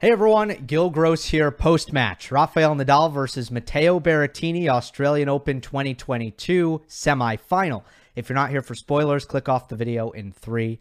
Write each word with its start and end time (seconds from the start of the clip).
Hey 0.00 0.12
everyone, 0.12 0.64
Gil 0.64 0.90
Gross 0.90 1.24
here 1.24 1.50
post 1.50 1.92
match. 1.92 2.30
Rafael 2.30 2.76
Nadal 2.76 3.12
versus 3.12 3.50
Matteo 3.50 3.98
Berrettini, 3.98 4.68
Australian 4.68 5.28
Open 5.28 5.60
2022 5.60 6.82
semifinal. 6.88 7.82
If 8.14 8.28
you're 8.28 8.36
not 8.36 8.50
here 8.50 8.62
for 8.62 8.76
spoilers, 8.76 9.24
click 9.24 9.48
off 9.48 9.66
the 9.66 9.74
video 9.74 10.10
in 10.10 10.30
three, 10.30 10.78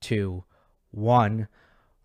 two, 0.00 0.44
one. 0.92 1.48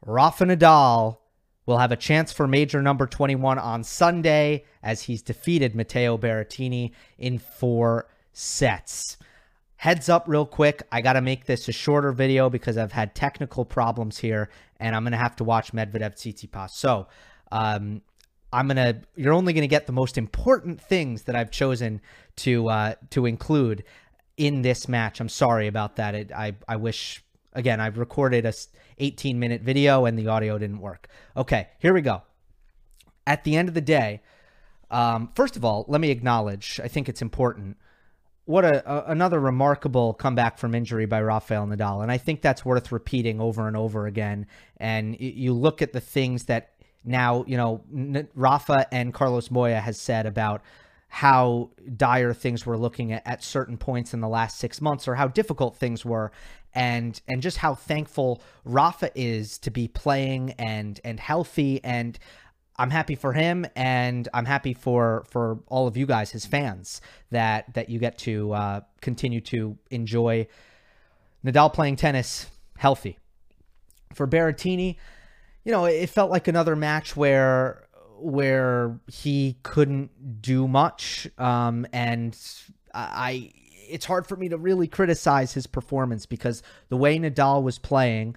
Rafa 0.04 0.46
Nadal 0.46 1.20
will 1.68 1.78
have 1.78 1.92
a 1.92 1.96
chance 1.96 2.34
for 2.34 2.48
major 2.48 2.82
number 2.82 3.06
21 3.06 3.60
on 3.60 3.84
Sunday 3.84 4.66
as 4.82 5.04
he's 5.04 5.22
defeated 5.22 5.76
Matteo 5.76 6.18
Berrettini 6.18 6.94
in 7.20 7.38
four 7.38 8.08
sets. 8.34 9.18
Heads 9.78 10.10
up, 10.10 10.24
real 10.26 10.48
quick. 10.48 10.82
I 10.92 11.02
got 11.02 11.14
to 11.14 11.22
make 11.22 11.46
this 11.46 11.68
a 11.68 11.72
shorter 11.72 12.12
video 12.12 12.50
because 12.50 12.76
I've 12.76 12.94
had 12.94 13.14
technical 13.14 13.66
problems 13.66 14.18
here, 14.18 14.50
and 14.80 14.96
I'm 14.96 15.04
going 15.04 15.12
to 15.12 15.18
have 15.18 15.36
to 15.38 15.44
watch 15.44 15.72
Medvedev 15.72 16.16
Tsitsipas. 16.16 16.72
So, 16.72 17.08
um, 17.52 18.02
I'm 18.54 18.68
gonna. 18.68 19.02
You're 19.16 19.34
only 19.34 19.52
gonna 19.52 19.68
get 19.68 19.86
the 19.86 19.92
most 19.92 20.18
important 20.18 20.80
things 20.80 21.24
that 21.24 21.36
I've 21.36 21.52
chosen 21.52 22.00
to 22.38 22.70
uh, 22.70 22.96
to 23.10 23.26
include 23.26 23.84
in 24.38 24.62
this 24.62 24.88
match. 24.88 25.20
I'm 25.20 25.30
sorry 25.30 25.68
about 25.68 25.98
that. 25.98 26.16
It, 26.16 26.32
I 26.32 26.56
I 26.68 26.78
wish 26.78 27.22
again 27.52 27.82
I've 27.82 27.98
recorded 27.98 28.46
a 28.46 28.54
18 28.98 29.40
minute 29.40 29.62
video 29.62 30.06
and 30.06 30.18
the 30.18 30.28
audio 30.28 30.58
didn't 30.58 30.80
work. 30.80 31.10
Okay, 31.36 31.68
here 31.80 31.94
we 31.94 32.02
go. 32.02 32.22
At 33.28 33.44
the 33.44 33.58
end 33.58 33.68
of 33.68 33.74
the 33.74 33.82
day, 33.82 34.22
um, 34.90 35.32
first 35.36 35.58
of 35.58 35.66
all, 35.66 35.84
let 35.90 36.00
me 36.00 36.10
acknowledge. 36.12 36.80
I 36.82 36.88
think 36.88 37.10
it's 37.10 37.22
important 37.22 37.78
what 38.46 38.64
a, 38.64 38.90
a, 38.90 39.12
another 39.12 39.40
remarkable 39.40 40.14
comeback 40.14 40.58
from 40.58 40.74
injury 40.74 41.06
by 41.06 41.22
Rafael 41.22 41.68
Nadal, 41.68 42.02
and 42.02 42.12
I 42.12 42.18
think 42.18 42.42
that's 42.42 42.64
worth 42.64 42.92
repeating 42.92 43.42
over 43.42 43.68
and 43.68 43.76
over 43.76 44.06
again. 44.06 44.48
And 44.78 45.20
you 45.20 45.54
look 45.54 45.82
at 45.82 45.94
the 45.94 46.02
things 46.02 46.46
that 46.46 46.72
now 47.04 47.44
you 47.48 47.58
know 47.58 47.82
Rafa 48.36 48.88
and 48.94 49.14
Carlos 49.14 49.52
Moya 49.52 49.80
has 49.80 50.00
said 50.00 50.26
about 50.26 50.62
how 51.08 51.70
dire 51.96 52.34
things 52.34 52.66
were 52.66 52.78
looking 52.78 53.14
at, 53.14 53.26
at 53.26 53.44
certain 53.44 53.78
points 53.78 54.14
in 54.14 54.22
the 54.22 54.28
last 54.28 54.58
six 54.58 54.82
months, 54.82 55.08
or 55.08 55.16
how 55.16 55.28
difficult 55.28 55.76
things 55.76 56.06
were, 56.06 56.32
and 56.74 57.22
and 57.28 57.42
just 57.42 57.58
how 57.58 57.74
thankful 57.74 58.42
Rafa 58.64 59.10
is 59.16 59.58
to 59.60 59.72
be 59.72 59.88
playing 59.88 60.52
and 60.60 61.00
and 61.04 61.20
healthy. 61.20 61.84
And 61.84 62.20
I'm 62.78 62.90
happy 62.90 63.16
for 63.16 63.34
him, 63.34 63.66
and 63.76 64.28
I'm 64.34 64.46
happy 64.46 64.74
for 64.74 65.26
for 65.30 65.60
all 65.68 65.88
of 65.88 65.96
you 65.96 66.06
guys, 66.06 66.32
his 66.32 66.46
fans, 66.46 67.02
that 67.32 67.74
that 67.74 67.90
you 67.90 68.00
get 68.00 68.18
to 68.20 68.52
uh, 68.54 68.82
continue 69.02 69.42
to 69.42 69.78
enjoy 69.92 70.48
Nadal 71.46 71.74
playing 71.74 71.96
tennis 71.96 72.48
healthy. 72.78 73.18
For 74.14 74.28
Berrettini, 74.28 74.98
you 75.64 75.72
know, 75.72 75.86
it 75.86 76.10
felt 76.10 76.32
like 76.32 76.48
another 76.48 76.76
match 76.76 77.16
where 77.16 77.88
where 78.18 79.00
he 79.12 79.58
couldn't 79.64 80.42
do 80.42 80.68
much, 80.68 81.28
um, 81.38 81.86
and 81.94 82.38
I. 82.94 83.52
It's 83.88 84.06
hard 84.06 84.26
for 84.26 84.36
me 84.36 84.50
to 84.50 84.58
really 84.58 84.88
criticize 84.88 85.54
his 85.54 85.68
performance 85.68 86.26
because 86.26 86.64
the 86.90 86.98
way 86.98 87.20
Nadal 87.20 87.62
was 87.62 87.78
playing, 87.78 88.36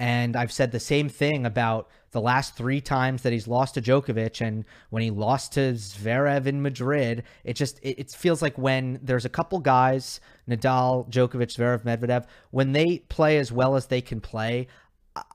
and 0.00 0.36
I've 0.36 0.52
said 0.52 0.70
the 0.70 0.80
same 0.80 1.08
thing 1.08 1.44
about 1.44 1.88
the 2.12 2.20
last 2.20 2.56
three 2.56 2.80
times 2.80 3.22
that 3.22 3.32
he's 3.32 3.48
lost 3.48 3.74
to 3.74 3.82
Djokovic 3.82 4.40
and 4.40 4.64
when 4.90 5.02
he 5.02 5.10
lost 5.10 5.52
to 5.54 5.72
Zverev 5.72 6.46
in 6.46 6.62
Madrid, 6.62 7.24
it 7.44 7.54
just 7.54 7.78
it, 7.82 7.98
it, 7.98 8.10
feels 8.10 8.40
like 8.40 8.56
when 8.56 8.98
there's 9.02 9.24
a 9.24 9.30
couple 9.30 9.58
guys, 9.58 10.20
Nadal, 10.48 11.10
Djokovic, 11.10 11.56
Zverev, 11.56 11.82
Medvedev, 11.82 12.26
when 12.50 12.72
they 12.72 12.98
play 13.08 13.38
as 13.38 13.52
well 13.52 13.76
as 13.76 13.86
they 13.86 14.00
can 14.00 14.20
play, 14.20 14.68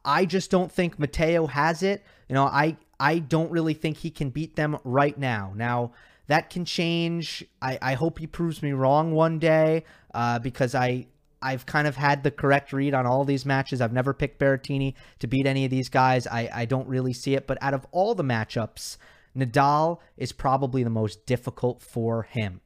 I 0.06 0.25
just 0.25 0.50
don't 0.50 0.72
think 0.72 0.97
Matteo 0.97 1.45
has 1.47 1.84
it. 1.84 2.03
You 2.30 2.36
know, 2.36 2.45
I 2.45 2.78
I 3.00 3.19
don't 3.19 3.52
really 3.52 3.73
think 3.73 3.97
he 3.97 4.09
can 4.09 4.30
beat 4.30 4.56
them 4.56 4.78
right 4.84 5.17
now. 5.17 5.52
Now 5.56 5.91
that 6.28 6.50
can 6.50 6.66
change. 6.66 7.44
I, 7.61 7.78
I 7.81 7.94
hope 7.95 8.17
he 8.17 8.28
proves 8.28 8.64
me 8.64 8.72
wrong 8.72 9.12
one 9.12 9.40
day 9.40 9.84
uh, 10.13 10.40
because 10.40 10.73
I 10.73 11.07
I've 11.44 11.66
kind 11.66 11.88
of 11.88 11.96
had 11.96 12.24
the 12.24 12.31
correct 12.31 12.74
read 12.74 12.94
on 12.94 13.06
all 13.06 13.26
these 13.26 13.46
matches. 13.46 13.81
I've 13.81 13.94
never 13.94 14.14
picked 14.14 14.40
Berrettini 14.40 14.94
to 15.20 15.28
beat 15.28 15.46
any 15.46 15.66
of 15.66 15.72
these 15.72 15.90
guys. 15.90 16.26
I, 16.26 16.50
I 16.54 16.66
don't 16.66 16.88
really 16.88 17.14
see 17.14 17.36
it. 17.36 17.46
But 17.46 17.58
out 17.62 17.74
of 17.74 17.86
all 17.92 18.16
the 18.16 18.24
matchups, 18.24 18.98
Nadal 19.36 20.00
is 20.18 20.32
probably 20.32 20.84
the 20.84 20.90
most 20.90 21.26
difficult 21.26 21.82
for 21.82 22.24
him. 22.24 22.62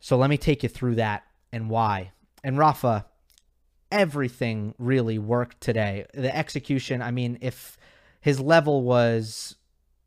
So 0.00 0.16
let 0.16 0.30
me 0.30 0.38
take 0.38 0.62
you 0.62 0.68
through 0.68 0.94
that 0.96 1.24
and 1.52 1.68
why. 1.68 2.12
And 2.44 2.56
Rafa, 2.56 3.06
everything 3.90 4.74
really 4.78 5.18
worked 5.18 5.60
today. 5.60 6.06
The 6.14 6.34
execution, 6.34 7.02
I 7.02 7.10
mean, 7.10 7.38
if 7.40 7.76
his 8.20 8.40
level 8.40 8.82
was 8.82 9.56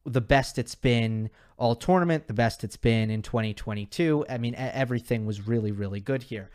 the 0.06 0.22
best 0.22 0.58
it's 0.58 0.76
been 0.76 1.30
all 1.58 1.76
tournament, 1.76 2.28
the 2.28 2.34
best 2.34 2.64
it's 2.64 2.78
been 2.78 3.12
in 3.12 3.22
2022, 3.22 4.26
I 4.30 4.38
mean, 4.38 4.56
everything 4.56 5.26
was 5.26 5.48
really, 5.48 5.72
really 5.72 6.00
good 6.00 6.24
here. 6.24 6.50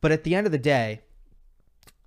But 0.00 0.12
at 0.12 0.24
the 0.24 0.34
end 0.34 0.46
of 0.46 0.52
the 0.52 0.58
day, 0.58 1.00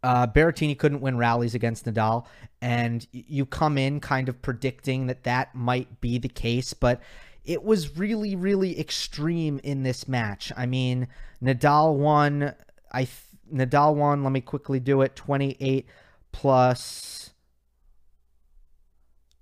uh, 0.03 0.27
Berrettini 0.27 0.77
couldn't 0.77 1.01
win 1.01 1.17
rallies 1.17 1.53
against 1.53 1.85
Nadal, 1.85 2.25
and 2.61 3.05
you 3.11 3.45
come 3.45 3.77
in 3.77 3.99
kind 3.99 4.29
of 4.29 4.41
predicting 4.41 5.07
that 5.07 5.23
that 5.23 5.53
might 5.53 6.01
be 6.01 6.17
the 6.17 6.29
case, 6.29 6.73
but 6.73 7.01
it 7.43 7.63
was 7.63 7.97
really, 7.97 8.35
really 8.35 8.79
extreme 8.79 9.59
in 9.63 9.83
this 9.83 10.07
match. 10.07 10.51
I 10.55 10.65
mean, 10.65 11.07
Nadal 11.41 11.95
won. 11.95 12.53
I 12.91 13.05
th- 13.05 13.11
Nadal 13.51 13.95
won. 13.95 14.23
Let 14.23 14.31
me 14.31 14.41
quickly 14.41 14.79
do 14.79 15.01
it. 15.01 15.15
Twenty 15.15 15.57
eight 15.59 15.87
plus 16.31 17.31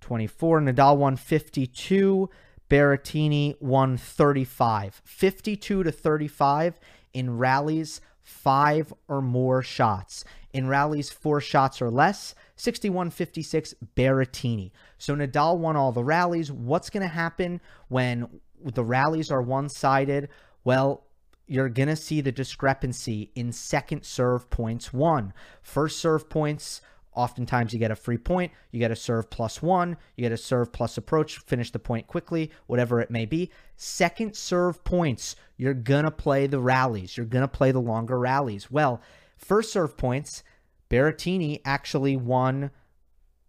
twenty 0.02 0.28
four. 0.28 0.59
Nadal 0.62 0.98
won 0.98 1.16
fifty 1.16 1.68
two. 1.68 2.30
Berrettini 2.70 3.59
won 3.62 3.98
thirty 3.98 4.46
five. 4.46 5.02
Fifty 5.04 5.56
two 5.56 5.84
to 5.84 5.92
thirty 5.92 6.28
five 6.28 6.80
in 7.14 7.38
rallies 7.38 8.00
five 8.29 8.94
or 9.07 9.22
more 9.22 9.62
shots. 9.62 10.23
In 10.53 10.67
rallies, 10.67 11.09
four 11.09 11.41
shots 11.41 11.81
or 11.81 11.90
less, 11.90 12.35
61 12.56 13.09
56 13.09 13.73
Berrettini. 13.95 14.72
So 14.97 15.16
Nadal 15.16 15.57
won 15.57 15.75
all 15.75 15.91
the 15.91 16.03
rallies. 16.03 16.51
What's 16.51 16.90
going 16.90 17.01
to 17.01 17.13
happen 17.13 17.59
when 17.88 18.40
the 18.63 18.84
rallies 18.84 19.31
are 19.31 19.41
one 19.41 19.67
sided? 19.67 20.29
Well, 20.63 21.03
you're 21.47 21.69
going 21.69 21.90
to 21.90 21.95
see 21.95 22.22
the 22.22 22.31
discrepancy 22.31 23.31
in 23.34 23.51
second 23.51 24.03
serve 24.03 24.50
points 24.50 24.94
won. 24.94 25.34
First 25.61 26.00
serve 26.00 26.29
points 26.29 26.81
Oftentimes, 27.14 27.74
you 27.74 27.80
get 27.80 27.92
a 27.92 27.96
free 27.96 28.18
point, 28.18 28.52
you 28.72 28.80
get 28.80 28.92
a 28.92 28.96
serve 28.96 29.30
plus 29.30 29.62
one, 29.62 29.97
you 30.16 30.22
get 30.22 30.31
a 30.31 30.38
serve 30.38 30.72
plus 30.72 30.97
approach, 30.97 31.40
finish 31.40 31.72
the 31.72 31.80
point 31.80 32.08
quickly, 32.08 32.52
whatever 32.68 33.02
it 33.02 33.12
may 33.12 33.25
be. 33.25 33.50
Second 33.75 34.36
serve 34.36 34.84
points, 34.84 35.36
you're 35.58 35.74
going 35.74 36.06
to 36.06 36.12
play 36.12 36.47
the 36.47 36.59
rallies, 36.59 37.18
you're 37.18 37.25
going 37.25 37.42
to 37.42 37.47
play 37.47 37.72
the 37.72 37.81
longer 37.81 38.20
rallies. 38.20 38.70
Well, 38.70 39.02
first 39.38 39.74
serve 39.74 39.97
points, 39.97 40.44
Berrettini 40.90 41.62
actually 41.66 42.16
won 42.16 42.72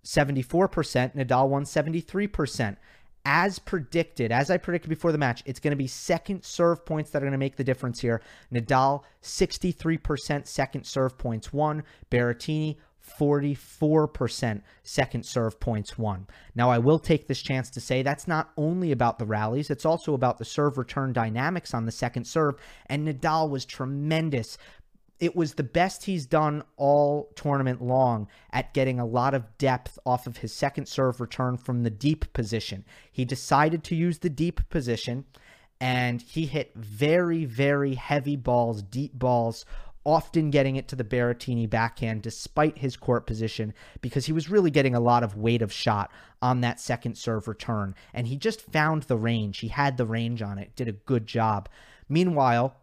74%, 0.04 1.14
Nadal 1.14 1.48
won 1.48 1.64
73%. 1.64 2.76
As 3.26 3.58
predicted, 3.58 4.32
as 4.32 4.50
I 4.50 4.56
predicted 4.56 4.88
before 4.88 5.12
the 5.12 5.18
match, 5.18 5.42
it's 5.44 5.60
going 5.60 5.72
to 5.72 5.76
be 5.76 5.86
second 5.86 6.42
serve 6.42 6.86
points 6.86 7.10
that 7.10 7.18
are 7.18 7.26
going 7.26 7.32
to 7.32 7.38
make 7.38 7.56
the 7.56 7.64
difference 7.64 8.00
here. 8.00 8.22
Nadal, 8.50 9.02
63% 9.22 10.46
second 10.46 10.84
serve 10.84 11.18
points 11.18 11.52
won. 11.52 11.82
Berrettini, 12.10 12.76
44% 13.18 14.62
second 14.82 15.24
serve 15.24 15.60
points 15.60 15.98
won. 15.98 16.26
Now, 16.54 16.70
I 16.70 16.78
will 16.78 16.98
take 16.98 17.26
this 17.26 17.42
chance 17.42 17.70
to 17.70 17.80
say 17.80 18.02
that's 18.02 18.28
not 18.28 18.50
only 18.56 18.92
about 18.92 19.18
the 19.18 19.26
rallies, 19.26 19.70
it's 19.70 19.86
also 19.86 20.14
about 20.14 20.38
the 20.38 20.44
serve 20.44 20.78
return 20.78 21.12
dynamics 21.12 21.74
on 21.74 21.86
the 21.86 21.92
second 21.92 22.24
serve. 22.24 22.56
And 22.86 23.06
Nadal 23.06 23.50
was 23.50 23.64
tremendous. 23.64 24.58
It 25.18 25.36
was 25.36 25.54
the 25.54 25.62
best 25.62 26.04
he's 26.04 26.24
done 26.24 26.62
all 26.76 27.30
tournament 27.36 27.82
long 27.82 28.28
at 28.52 28.72
getting 28.72 28.98
a 28.98 29.06
lot 29.06 29.34
of 29.34 29.58
depth 29.58 29.98
off 30.06 30.26
of 30.26 30.38
his 30.38 30.52
second 30.52 30.86
serve 30.86 31.20
return 31.20 31.58
from 31.58 31.82
the 31.82 31.90
deep 31.90 32.32
position. 32.32 32.84
He 33.12 33.24
decided 33.24 33.84
to 33.84 33.94
use 33.94 34.18
the 34.18 34.30
deep 34.30 34.66
position 34.70 35.26
and 35.80 36.20
he 36.20 36.46
hit 36.46 36.74
very, 36.74 37.46
very 37.46 37.94
heavy 37.94 38.36
balls, 38.36 38.82
deep 38.82 39.12
balls 39.14 39.64
often 40.04 40.50
getting 40.50 40.76
it 40.76 40.88
to 40.88 40.96
the 40.96 41.04
Berrettini 41.04 41.68
backhand 41.68 42.22
despite 42.22 42.78
his 42.78 42.96
court 42.96 43.26
position 43.26 43.74
because 44.00 44.26
he 44.26 44.32
was 44.32 44.48
really 44.48 44.70
getting 44.70 44.94
a 44.94 45.00
lot 45.00 45.22
of 45.22 45.36
weight 45.36 45.62
of 45.62 45.72
shot 45.72 46.10
on 46.40 46.60
that 46.60 46.80
second 46.80 47.16
serve 47.16 47.46
return. 47.46 47.94
And 48.14 48.26
he 48.26 48.36
just 48.36 48.62
found 48.62 49.04
the 49.04 49.18
range. 49.18 49.58
He 49.58 49.68
had 49.68 49.96
the 49.96 50.06
range 50.06 50.42
on 50.42 50.58
it, 50.58 50.74
did 50.74 50.88
a 50.88 50.92
good 50.92 51.26
job. 51.26 51.68
Meanwhile, 52.08 52.76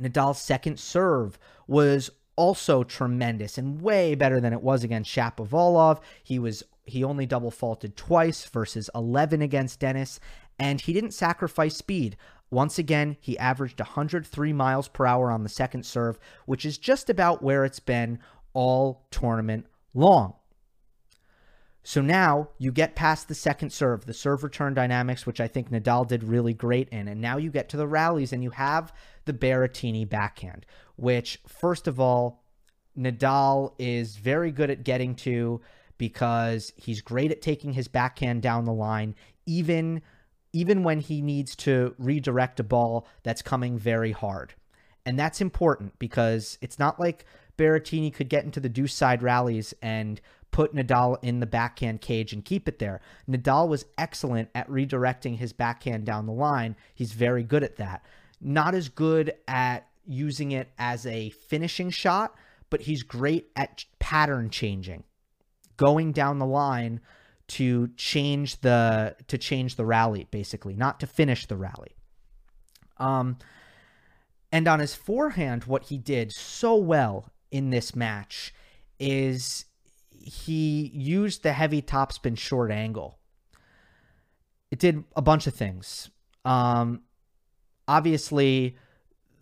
Nadal's 0.00 0.40
second 0.40 0.78
serve 0.78 1.38
was 1.66 2.10
also 2.36 2.84
tremendous 2.84 3.58
and 3.58 3.82
way 3.82 4.14
better 4.14 4.40
than 4.40 4.52
it 4.52 4.62
was 4.62 4.84
against 4.84 5.14
Shapovalov. 5.14 6.00
He 6.22 6.38
was 6.38 6.62
he 6.84 7.04
only 7.04 7.26
double 7.26 7.50
faulted 7.50 7.96
twice 7.96 8.46
versus 8.46 8.88
11 8.94 9.42
against 9.42 9.80
Denis 9.80 10.18
and 10.58 10.80
he 10.80 10.92
didn't 10.92 11.12
sacrifice 11.12 11.76
speed. 11.76 12.16
Once 12.50 12.78
again, 12.78 13.16
he 13.20 13.38
averaged 13.38 13.78
103 13.78 14.52
miles 14.52 14.88
per 14.88 15.06
hour 15.06 15.30
on 15.30 15.42
the 15.42 15.48
second 15.48 15.84
serve, 15.84 16.18
which 16.46 16.64
is 16.64 16.78
just 16.78 17.10
about 17.10 17.42
where 17.42 17.64
it's 17.64 17.80
been 17.80 18.18
all 18.54 19.06
tournament 19.10 19.66
long. 19.94 20.34
So 21.82 22.02
now 22.02 22.50
you 22.58 22.70
get 22.70 22.94
past 22.94 23.28
the 23.28 23.34
second 23.34 23.70
serve, 23.70 24.04
the 24.04 24.12
serve 24.12 24.42
return 24.42 24.74
dynamics, 24.74 25.24
which 25.24 25.40
I 25.40 25.48
think 25.48 25.70
Nadal 25.70 26.06
did 26.06 26.22
really 26.22 26.52
great 26.52 26.88
in. 26.90 27.08
And 27.08 27.20
now 27.20 27.38
you 27.38 27.50
get 27.50 27.70
to 27.70 27.76
the 27.76 27.86
rallies 27.86 28.32
and 28.32 28.42
you 28.42 28.50
have 28.50 28.92
the 29.24 29.32
Berrettini 29.32 30.06
backhand, 30.06 30.66
which, 30.96 31.40
first 31.46 31.86
of 31.86 31.98
all, 31.98 32.44
Nadal 32.98 33.72
is 33.78 34.16
very 34.16 34.50
good 34.50 34.70
at 34.70 34.84
getting 34.84 35.14
to 35.16 35.60
because 35.96 36.72
he's 36.76 37.00
great 37.00 37.30
at 37.30 37.42
taking 37.42 37.72
his 37.72 37.88
backhand 37.88 38.42
down 38.42 38.64
the 38.64 38.72
line, 38.72 39.14
even 39.46 40.02
even 40.52 40.82
when 40.82 41.00
he 41.00 41.20
needs 41.20 41.54
to 41.56 41.94
redirect 41.98 42.60
a 42.60 42.64
ball 42.64 43.06
that's 43.22 43.42
coming 43.42 43.78
very 43.78 44.12
hard. 44.12 44.54
And 45.04 45.18
that's 45.18 45.40
important 45.40 45.98
because 45.98 46.58
it's 46.60 46.78
not 46.78 47.00
like 47.00 47.24
Berrettini 47.56 48.12
could 48.12 48.28
get 48.28 48.44
into 48.44 48.60
the 48.60 48.68
deuce 48.68 48.94
side 48.94 49.22
rallies 49.22 49.74
and 49.82 50.20
put 50.50 50.74
Nadal 50.74 51.18
in 51.22 51.40
the 51.40 51.46
backhand 51.46 52.00
cage 52.00 52.32
and 52.32 52.44
keep 52.44 52.68
it 52.68 52.78
there. 52.78 53.00
Nadal 53.28 53.68
was 53.68 53.84
excellent 53.96 54.48
at 54.54 54.68
redirecting 54.68 55.36
his 55.36 55.52
backhand 55.52 56.04
down 56.04 56.26
the 56.26 56.32
line. 56.32 56.76
He's 56.94 57.12
very 57.12 57.42
good 57.42 57.62
at 57.62 57.76
that. 57.76 58.04
Not 58.40 58.74
as 58.74 58.88
good 58.88 59.34
at 59.46 59.88
using 60.06 60.52
it 60.52 60.70
as 60.78 61.06
a 61.06 61.30
finishing 61.30 61.90
shot, 61.90 62.34
but 62.70 62.82
he's 62.82 63.02
great 63.02 63.50
at 63.56 63.84
pattern 63.98 64.50
changing, 64.50 65.04
going 65.76 66.12
down 66.12 66.38
the 66.38 66.46
line 66.46 67.00
to 67.48 67.88
change 67.96 68.60
the 68.60 69.16
to 69.26 69.38
change 69.38 69.76
the 69.76 69.84
rally 69.84 70.26
basically, 70.30 70.74
not 70.74 71.00
to 71.00 71.06
finish 71.06 71.46
the 71.46 71.56
rally. 71.56 71.96
Um 72.98 73.38
and 74.50 74.66
on 74.66 74.80
his 74.80 74.94
forehand 74.94 75.64
what 75.64 75.84
he 75.84 75.98
did 75.98 76.32
so 76.32 76.76
well 76.76 77.32
in 77.50 77.70
this 77.70 77.94
match 77.94 78.54
is 78.98 79.64
he 80.10 80.90
used 80.94 81.42
the 81.42 81.52
heavy 81.52 81.80
topspin 81.80 82.36
short 82.36 82.70
angle. 82.70 83.18
It 84.70 84.78
did 84.78 85.04
a 85.16 85.22
bunch 85.22 85.46
of 85.46 85.54
things. 85.54 86.10
Um, 86.44 87.02
obviously, 87.86 88.76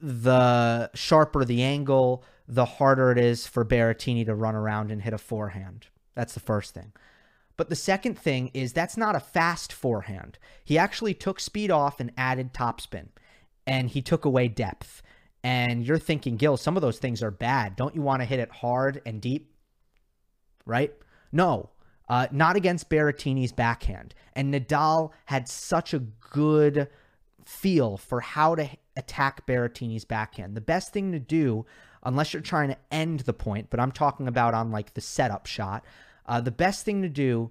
the 0.00 0.90
sharper 0.94 1.44
the 1.44 1.62
angle, 1.62 2.24
the 2.46 2.64
harder 2.64 3.10
it 3.10 3.18
is 3.18 3.46
for 3.46 3.64
Berrettini 3.64 4.24
to 4.26 4.34
run 4.34 4.54
around 4.54 4.90
and 4.90 5.02
hit 5.02 5.12
a 5.12 5.18
forehand. 5.18 5.88
That's 6.14 6.34
the 6.34 6.40
first 6.40 6.74
thing. 6.74 6.92
But 7.56 7.70
the 7.70 7.76
second 7.76 8.18
thing 8.18 8.50
is 8.52 8.72
that's 8.72 8.96
not 8.96 9.16
a 9.16 9.20
fast 9.20 9.72
forehand. 9.72 10.38
He 10.64 10.76
actually 10.76 11.14
took 11.14 11.40
speed 11.40 11.70
off 11.70 12.00
and 12.00 12.12
added 12.16 12.52
topspin, 12.52 13.08
and 13.66 13.90
he 13.90 14.02
took 14.02 14.24
away 14.24 14.48
depth. 14.48 15.02
And 15.42 15.86
you're 15.86 15.98
thinking, 15.98 16.36
Gil, 16.36 16.56
some 16.56 16.76
of 16.76 16.82
those 16.82 16.98
things 16.98 17.22
are 17.22 17.30
bad. 17.30 17.76
Don't 17.76 17.94
you 17.94 18.02
want 18.02 18.20
to 18.20 18.26
hit 18.26 18.40
it 18.40 18.50
hard 18.50 19.00
and 19.06 19.20
deep? 19.20 19.52
right? 20.66 20.92
No, 21.32 21.70
uh, 22.08 22.26
not 22.30 22.56
against 22.56 22.90
Berrettini's 22.90 23.52
backhand. 23.52 24.14
And 24.34 24.52
Nadal 24.52 25.12
had 25.24 25.48
such 25.48 25.94
a 25.94 26.00
good 26.00 26.88
feel 27.46 27.96
for 27.96 28.20
how 28.20 28.56
to 28.56 28.68
attack 28.96 29.46
Berrettini's 29.46 30.04
backhand. 30.04 30.56
The 30.56 30.60
best 30.60 30.92
thing 30.92 31.12
to 31.12 31.18
do, 31.18 31.64
unless 32.02 32.34
you're 32.34 32.42
trying 32.42 32.68
to 32.68 32.76
end 32.90 33.20
the 33.20 33.32
point, 33.32 33.70
but 33.70 33.80
I'm 33.80 33.92
talking 33.92 34.28
about 34.28 34.52
on 34.52 34.70
like 34.70 34.94
the 34.94 35.00
setup 35.00 35.46
shot, 35.46 35.84
uh, 36.26 36.40
the 36.40 36.50
best 36.50 36.84
thing 36.84 37.02
to 37.02 37.08
do 37.08 37.50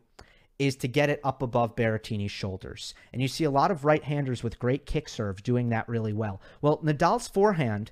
is 0.58 0.76
to 0.78 0.88
get 0.88 1.10
it 1.10 1.20
up 1.24 1.42
above 1.42 1.76
Berrettini's 1.76 2.32
shoulders. 2.32 2.94
And 3.12 3.22
you 3.22 3.28
see 3.28 3.44
a 3.44 3.52
lot 3.52 3.72
of 3.72 3.84
right 3.84 4.04
handers 4.04 4.42
with 4.42 4.60
great 4.60 4.86
kick 4.86 5.10
serve 5.10 5.44
doing 5.44 5.70
that 5.70 5.90
really 5.90 6.14
well. 6.14 6.42
Well, 6.62 6.78
Nadal's 6.78 7.28
forehand 7.28 7.92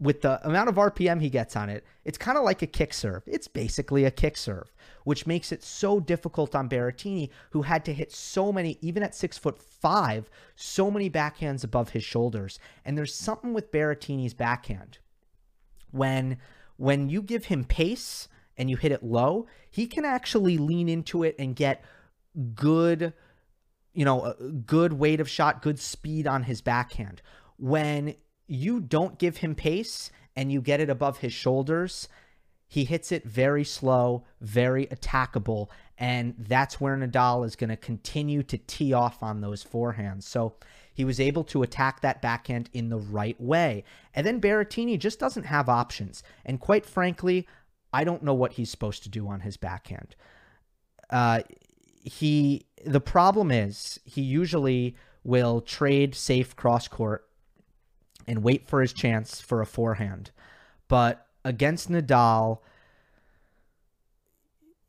with 0.00 0.22
the 0.22 0.44
amount 0.46 0.68
of 0.68 0.76
RPM 0.76 1.20
he 1.20 1.30
gets 1.30 1.56
on 1.56 1.68
it, 1.68 1.84
it's 2.04 2.18
kind 2.18 2.38
of 2.38 2.44
like 2.44 2.62
a 2.62 2.66
kick 2.66 2.94
serve. 2.94 3.22
It's 3.26 3.48
basically 3.48 4.04
a 4.04 4.10
kick 4.10 4.36
serve, 4.36 4.72
which 5.04 5.26
makes 5.26 5.50
it 5.50 5.62
so 5.62 5.98
difficult 6.00 6.54
on 6.54 6.68
Berrettini, 6.68 7.30
who 7.50 7.62
had 7.62 7.84
to 7.86 7.92
hit 7.92 8.12
so 8.12 8.52
many, 8.52 8.78
even 8.80 9.02
at 9.02 9.14
six 9.14 9.36
foot 9.36 9.60
five, 9.60 10.30
so 10.54 10.90
many 10.90 11.10
backhands 11.10 11.64
above 11.64 11.90
his 11.90 12.04
shoulders. 12.04 12.58
And 12.84 12.96
there's 12.96 13.14
something 13.14 13.52
with 13.52 13.72
Berrettini's 13.72 14.34
backhand 14.34 14.98
when 15.90 16.38
when 16.76 17.08
you 17.08 17.22
give 17.22 17.46
him 17.46 17.64
pace 17.64 18.28
and 18.58 18.68
you 18.68 18.76
hit 18.76 18.92
it 18.92 19.02
low, 19.02 19.46
he 19.70 19.86
can 19.86 20.04
actually 20.04 20.58
lean 20.58 20.88
into 20.88 21.22
it 21.22 21.36
and 21.38 21.56
get 21.56 21.82
good, 22.54 23.12
you 23.94 24.04
know, 24.04 24.34
good 24.66 24.92
weight 24.92 25.20
of 25.20 25.28
shot, 25.28 25.62
good 25.62 25.78
speed 25.78 26.26
on 26.26 26.42
his 26.42 26.60
backhand. 26.60 27.22
When 27.56 28.14
you 28.46 28.80
don't 28.80 29.18
give 29.18 29.38
him 29.38 29.54
pace 29.54 30.10
and 30.36 30.52
you 30.52 30.60
get 30.60 30.80
it 30.80 30.90
above 30.90 31.18
his 31.18 31.32
shoulders, 31.32 32.08
he 32.66 32.84
hits 32.84 33.12
it 33.12 33.24
very 33.24 33.64
slow, 33.64 34.24
very 34.40 34.86
attackable, 34.86 35.68
and 35.96 36.34
that's 36.38 36.80
where 36.80 36.96
Nadal 36.96 37.44
is 37.46 37.56
going 37.56 37.70
to 37.70 37.76
continue 37.76 38.42
to 38.44 38.58
tee 38.58 38.92
off 38.92 39.22
on 39.22 39.40
those 39.40 39.64
forehands. 39.64 40.24
So 40.24 40.54
he 40.92 41.04
was 41.04 41.18
able 41.18 41.44
to 41.44 41.62
attack 41.62 42.00
that 42.00 42.20
backhand 42.20 42.70
in 42.72 42.88
the 42.88 42.98
right 42.98 43.40
way. 43.40 43.84
And 44.14 44.26
then 44.26 44.40
Berrettini 44.40 44.98
just 44.98 45.18
doesn't 45.18 45.46
have 45.46 45.68
options. 45.68 46.22
And 46.44 46.60
quite 46.60 46.84
frankly, 46.84 47.48
I 47.92 48.04
don't 48.04 48.22
know 48.22 48.34
what 48.34 48.52
he's 48.52 48.70
supposed 48.70 49.02
to 49.04 49.08
do 49.08 49.28
on 49.28 49.40
his 49.40 49.56
backhand. 49.56 50.14
Uh, 51.10 51.40
he 52.04 52.66
the 52.84 53.00
problem 53.00 53.50
is 53.50 53.98
he 54.04 54.22
usually 54.22 54.96
will 55.24 55.60
trade 55.60 56.14
safe 56.14 56.54
cross 56.54 56.88
court 56.88 57.28
and 58.26 58.42
wait 58.42 58.66
for 58.66 58.80
his 58.80 58.92
chance 58.92 59.40
for 59.40 59.60
a 59.60 59.66
forehand. 59.66 60.30
But 60.86 61.26
against 61.44 61.90
Nadal, 61.90 62.58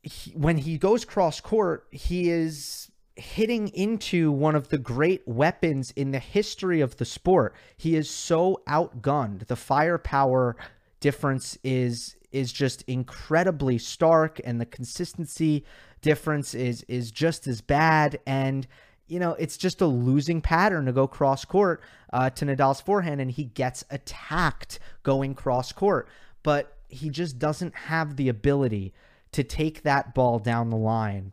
he, 0.02 0.30
when 0.32 0.58
he 0.58 0.78
goes 0.78 1.04
cross 1.04 1.40
court, 1.40 1.86
he 1.90 2.30
is 2.30 2.90
hitting 3.16 3.68
into 3.68 4.30
one 4.32 4.54
of 4.54 4.68
the 4.68 4.78
great 4.78 5.26
weapons 5.26 5.90
in 5.92 6.10
the 6.10 6.18
history 6.18 6.80
of 6.80 6.96
the 6.96 7.04
sport. 7.04 7.54
He 7.76 7.96
is 7.96 8.08
so 8.08 8.62
outgunned. 8.66 9.46
The 9.46 9.56
firepower 9.56 10.56
difference 11.00 11.58
is 11.62 12.16
is 12.32 12.52
just 12.52 12.82
incredibly 12.82 13.78
stark 13.78 14.40
and 14.44 14.60
the 14.60 14.66
consistency 14.66 15.64
difference 16.02 16.54
is 16.54 16.82
is 16.84 17.10
just 17.10 17.46
as 17.46 17.60
bad 17.60 18.18
and 18.26 18.66
you 19.10 19.18
know, 19.18 19.32
it's 19.32 19.56
just 19.56 19.80
a 19.80 19.86
losing 19.86 20.40
pattern 20.40 20.86
to 20.86 20.92
go 20.92 21.08
cross 21.08 21.44
court 21.44 21.82
uh, 22.12 22.30
to 22.30 22.46
Nadal's 22.46 22.80
forehand, 22.80 23.20
and 23.20 23.28
he 23.28 23.44
gets 23.44 23.84
attacked 23.90 24.78
going 25.02 25.34
cross 25.34 25.72
court. 25.72 26.08
But 26.44 26.78
he 26.88 27.10
just 27.10 27.38
doesn't 27.38 27.74
have 27.74 28.14
the 28.14 28.28
ability 28.28 28.94
to 29.32 29.42
take 29.42 29.82
that 29.82 30.14
ball 30.14 30.38
down 30.38 30.70
the 30.70 30.76
line 30.76 31.32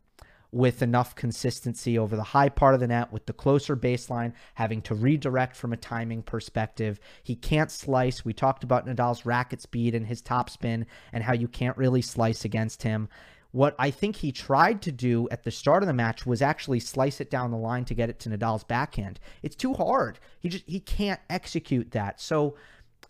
with 0.52 0.82
enough 0.82 1.16
consistency 1.16 1.98
over 2.00 2.16
the 2.16 2.24
high 2.24 2.50
part 2.50 2.74
of 2.74 2.80
the 2.80 2.88
net 2.88 3.12
with 3.12 3.25
the 3.25 3.34
closer 3.34 3.75
baseline, 3.75 4.34
having 4.56 4.82
to 4.82 4.96
redirect 4.96 5.56
from 5.56 5.74
a 5.74 5.77
timing 5.77 6.24
perspective. 6.24 7.00
He 7.24 7.36
can't 7.36 7.70
slice. 7.70 8.24
We 8.24 8.34
talked 8.34 8.63
about 8.63 8.88
Nadal's 8.88 9.25
racket 9.25 9.62
speed 9.62 9.94
and 9.94 10.08
his 10.08 10.22
topspin 10.22 10.86
and 11.12 11.24
how 11.24 11.34
you 11.34 11.48
can't 11.48 11.77
really 11.77 12.01
slice 12.01 12.46
against 12.46 12.84
him. 12.84 13.10
What 13.51 13.75
I 13.80 13.92
think 13.92 14.18
he 14.18 14.32
tried 14.32 14.82
to 14.84 14.92
do 14.92 15.27
at 15.30 15.44
the 15.44 15.51
start 15.51 15.84
of 15.84 15.88
the 15.88 15.94
match 15.94 16.25
was 16.25 16.42
actually 16.42 16.80
slice 16.80 17.20
it 17.20 17.32
down 17.32 17.51
the 17.51 17.58
line 17.58 17.86
to 17.86 17.94
get 17.94 18.10
it 18.10 18.20
to 18.20 18.30
Nadal's 18.30 18.63
backhand. 18.63 19.20
It's 19.42 19.56
too 19.56 19.74
hard. 19.74 20.20
He 20.39 20.50
just 20.50 20.66
he 20.68 20.80
can't 20.80 21.20
execute 21.30 21.92
that. 21.92 22.22
So 22.22 22.56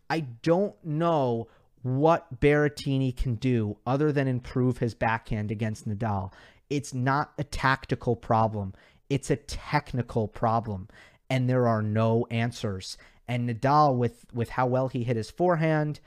I 0.10 0.22
don't 0.22 0.76
know 0.86 1.48
what 1.84 2.40
Berrettini 2.40 3.16
can 3.16 3.36
do 3.36 3.78
other 3.86 4.12
than 4.12 4.28
improve 4.28 4.78
his 4.78 4.94
backhand 4.94 5.52
against 5.52 5.88
Nadal. 5.88 6.32
It's 6.70 6.94
not 6.94 7.34
a 7.38 7.44
tactical 7.44 8.16
problem. 8.16 8.74
It's 9.10 9.30
a 9.30 9.38
technical 9.38 10.28
problem 10.28 10.90
and 11.30 11.50
there 11.50 11.68
are 11.68 11.82
no 11.82 12.26
answers. 12.30 12.98
And 13.28 13.50
Nadal 13.50 13.98
with 13.98 14.26
with 14.34 14.50
how 14.50 14.68
well 14.68 14.88
he 14.88 15.04
hit 15.04 15.18
his 15.18 15.30
forehand, 15.30 16.00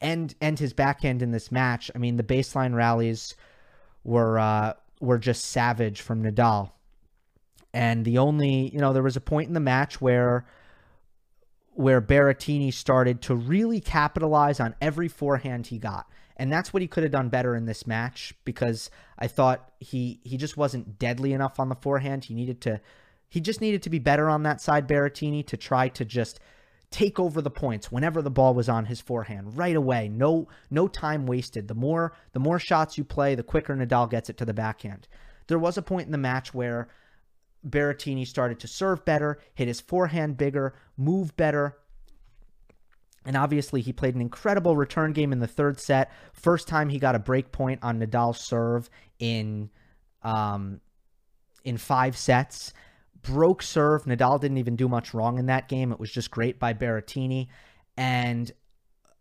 and 0.00 0.34
and 0.40 0.58
his 0.58 0.72
backhand 0.72 1.22
in 1.22 1.30
this 1.30 1.52
match. 1.52 1.90
I 1.94 1.98
mean, 1.98 2.16
the 2.16 2.22
baseline 2.22 2.74
rallies 2.74 3.36
were 4.02 4.38
uh, 4.38 4.74
were 5.00 5.18
just 5.18 5.44
savage 5.44 6.00
from 6.00 6.22
Nadal. 6.22 6.72
And 7.74 8.04
the 8.04 8.18
only, 8.18 8.68
you 8.70 8.80
know, 8.80 8.92
there 8.92 9.02
was 9.02 9.16
a 9.16 9.20
point 9.20 9.48
in 9.48 9.54
the 9.54 9.60
match 9.60 10.00
where 10.00 10.46
where 11.74 12.02
Berrettini 12.02 12.72
started 12.72 13.22
to 13.22 13.34
really 13.34 13.80
capitalize 13.80 14.60
on 14.60 14.74
every 14.80 15.08
forehand 15.08 15.68
he 15.68 15.78
got. 15.78 16.06
And 16.42 16.52
that's 16.52 16.72
what 16.72 16.82
he 16.82 16.88
could 16.88 17.04
have 17.04 17.12
done 17.12 17.28
better 17.28 17.54
in 17.54 17.66
this 17.66 17.86
match 17.86 18.34
because 18.44 18.90
I 19.16 19.28
thought 19.28 19.70
he 19.78 20.18
he 20.24 20.36
just 20.36 20.56
wasn't 20.56 20.98
deadly 20.98 21.32
enough 21.32 21.60
on 21.60 21.68
the 21.68 21.76
forehand. 21.76 22.24
He 22.24 22.34
needed 22.34 22.60
to 22.62 22.80
he 23.28 23.40
just 23.40 23.60
needed 23.60 23.80
to 23.84 23.90
be 23.90 24.00
better 24.00 24.28
on 24.28 24.42
that 24.42 24.60
side 24.60 24.88
Berrettini 24.88 25.46
to 25.46 25.56
try 25.56 25.86
to 25.90 26.04
just 26.04 26.40
take 26.90 27.20
over 27.20 27.40
the 27.40 27.48
points 27.48 27.92
whenever 27.92 28.20
the 28.20 28.28
ball 28.28 28.54
was 28.54 28.68
on 28.68 28.86
his 28.86 29.00
forehand 29.00 29.56
right 29.56 29.76
away. 29.76 30.08
No 30.08 30.48
no 30.68 30.88
time 30.88 31.26
wasted. 31.26 31.68
The 31.68 31.76
more 31.76 32.12
the 32.32 32.40
more 32.40 32.58
shots 32.58 32.98
you 32.98 33.04
play, 33.04 33.36
the 33.36 33.44
quicker 33.44 33.76
Nadal 33.76 34.10
gets 34.10 34.28
it 34.28 34.36
to 34.38 34.44
the 34.44 34.52
backhand. 34.52 35.06
There 35.46 35.60
was 35.60 35.78
a 35.78 35.82
point 35.82 36.06
in 36.06 36.12
the 36.12 36.18
match 36.18 36.52
where 36.52 36.88
Berrettini 37.64 38.26
started 38.26 38.58
to 38.58 38.66
serve 38.66 39.04
better, 39.04 39.38
hit 39.54 39.68
his 39.68 39.80
forehand 39.80 40.38
bigger, 40.38 40.74
move 40.96 41.36
better. 41.36 41.78
And 43.24 43.36
obviously, 43.36 43.80
he 43.80 43.92
played 43.92 44.14
an 44.14 44.20
incredible 44.20 44.76
return 44.76 45.12
game 45.12 45.32
in 45.32 45.38
the 45.38 45.46
third 45.46 45.78
set. 45.78 46.10
First 46.32 46.66
time 46.66 46.88
he 46.88 46.98
got 46.98 47.14
a 47.14 47.20
break 47.20 47.52
point 47.52 47.80
on 47.82 48.00
Nadal's 48.00 48.40
serve 48.40 48.90
in 49.18 49.70
um, 50.22 50.80
in 51.64 51.76
five 51.76 52.16
sets. 52.16 52.72
Broke 53.22 53.62
serve. 53.62 54.04
Nadal 54.04 54.40
didn't 54.40 54.58
even 54.58 54.74
do 54.74 54.88
much 54.88 55.14
wrong 55.14 55.38
in 55.38 55.46
that 55.46 55.68
game. 55.68 55.92
It 55.92 56.00
was 56.00 56.10
just 56.10 56.30
great 56.30 56.58
by 56.58 56.74
Berrettini. 56.74 57.46
And 57.96 58.50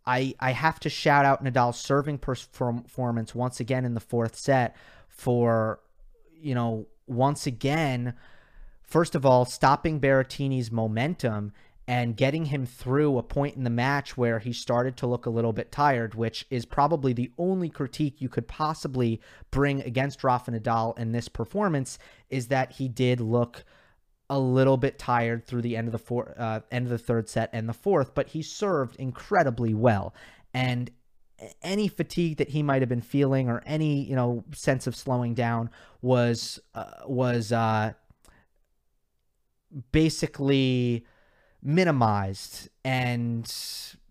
I 0.05 0.33
I 0.39 0.51
have 0.51 0.79
to 0.81 0.89
shout 0.89 1.25
out 1.25 1.43
Nadal's 1.43 1.79
serving 1.79 2.17
performance 2.17 3.35
once 3.35 3.59
again 3.59 3.85
in 3.85 3.93
the 3.93 3.99
fourth 3.99 4.35
set 4.35 4.75
for 5.09 5.79
you 6.33 6.55
know 6.55 6.87
once 7.07 7.45
again 7.45 8.15
first 8.81 9.15
of 9.15 9.25
all 9.25 9.45
stopping 9.45 9.99
Berrettini's 9.99 10.71
momentum 10.71 11.53
and 11.87 12.15
getting 12.15 12.45
him 12.45 12.65
through 12.65 13.17
a 13.17 13.23
point 13.23 13.55
in 13.55 13.63
the 13.63 13.69
match 13.69 14.15
where 14.15 14.39
he 14.39 14.53
started 14.53 14.95
to 14.97 15.07
look 15.07 15.25
a 15.25 15.29
little 15.29 15.53
bit 15.53 15.71
tired, 15.71 16.15
which 16.15 16.45
is 16.49 16.65
probably 16.65 17.11
the 17.11 17.31
only 17.37 17.69
critique 17.69 18.21
you 18.21 18.29
could 18.29 18.47
possibly 18.47 19.19
bring 19.49 19.81
against 19.81 20.23
Rafa 20.23 20.51
Nadal 20.51 20.97
in 20.97 21.11
this 21.11 21.27
performance, 21.27 21.97
is 22.29 22.47
that 22.47 22.73
he 22.73 22.87
did 22.87 23.19
look 23.19 23.65
a 24.29 24.39
little 24.39 24.77
bit 24.77 24.97
tired 24.97 25.45
through 25.45 25.61
the 25.61 25.75
end 25.75 25.87
of 25.87 25.91
the 25.91 25.99
four, 25.99 26.33
uh, 26.37 26.61
end 26.71 26.85
of 26.85 26.91
the 26.91 26.97
third 26.97 27.27
set 27.27 27.49
and 27.51 27.67
the 27.67 27.73
fourth, 27.73 28.15
but 28.15 28.29
he 28.29 28.41
served 28.41 28.95
incredibly 28.95 29.73
well. 29.73 30.13
And 30.53 30.89
any 31.61 31.87
fatigue 31.87 32.37
that 32.37 32.49
he 32.49 32.63
might 32.63 32.81
have 32.81 32.89
been 32.89 33.01
feeling 33.01 33.49
or 33.49 33.61
any 33.65 34.03
you 34.03 34.15
know 34.15 34.43
sense 34.53 34.87
of 34.87 34.95
slowing 34.95 35.33
down 35.33 35.69
was 36.01 36.59
uh, 36.75 37.01
was 37.05 37.51
uh, 37.51 37.93
basically 39.91 41.05
minimized 41.63 42.69
and 42.83 43.51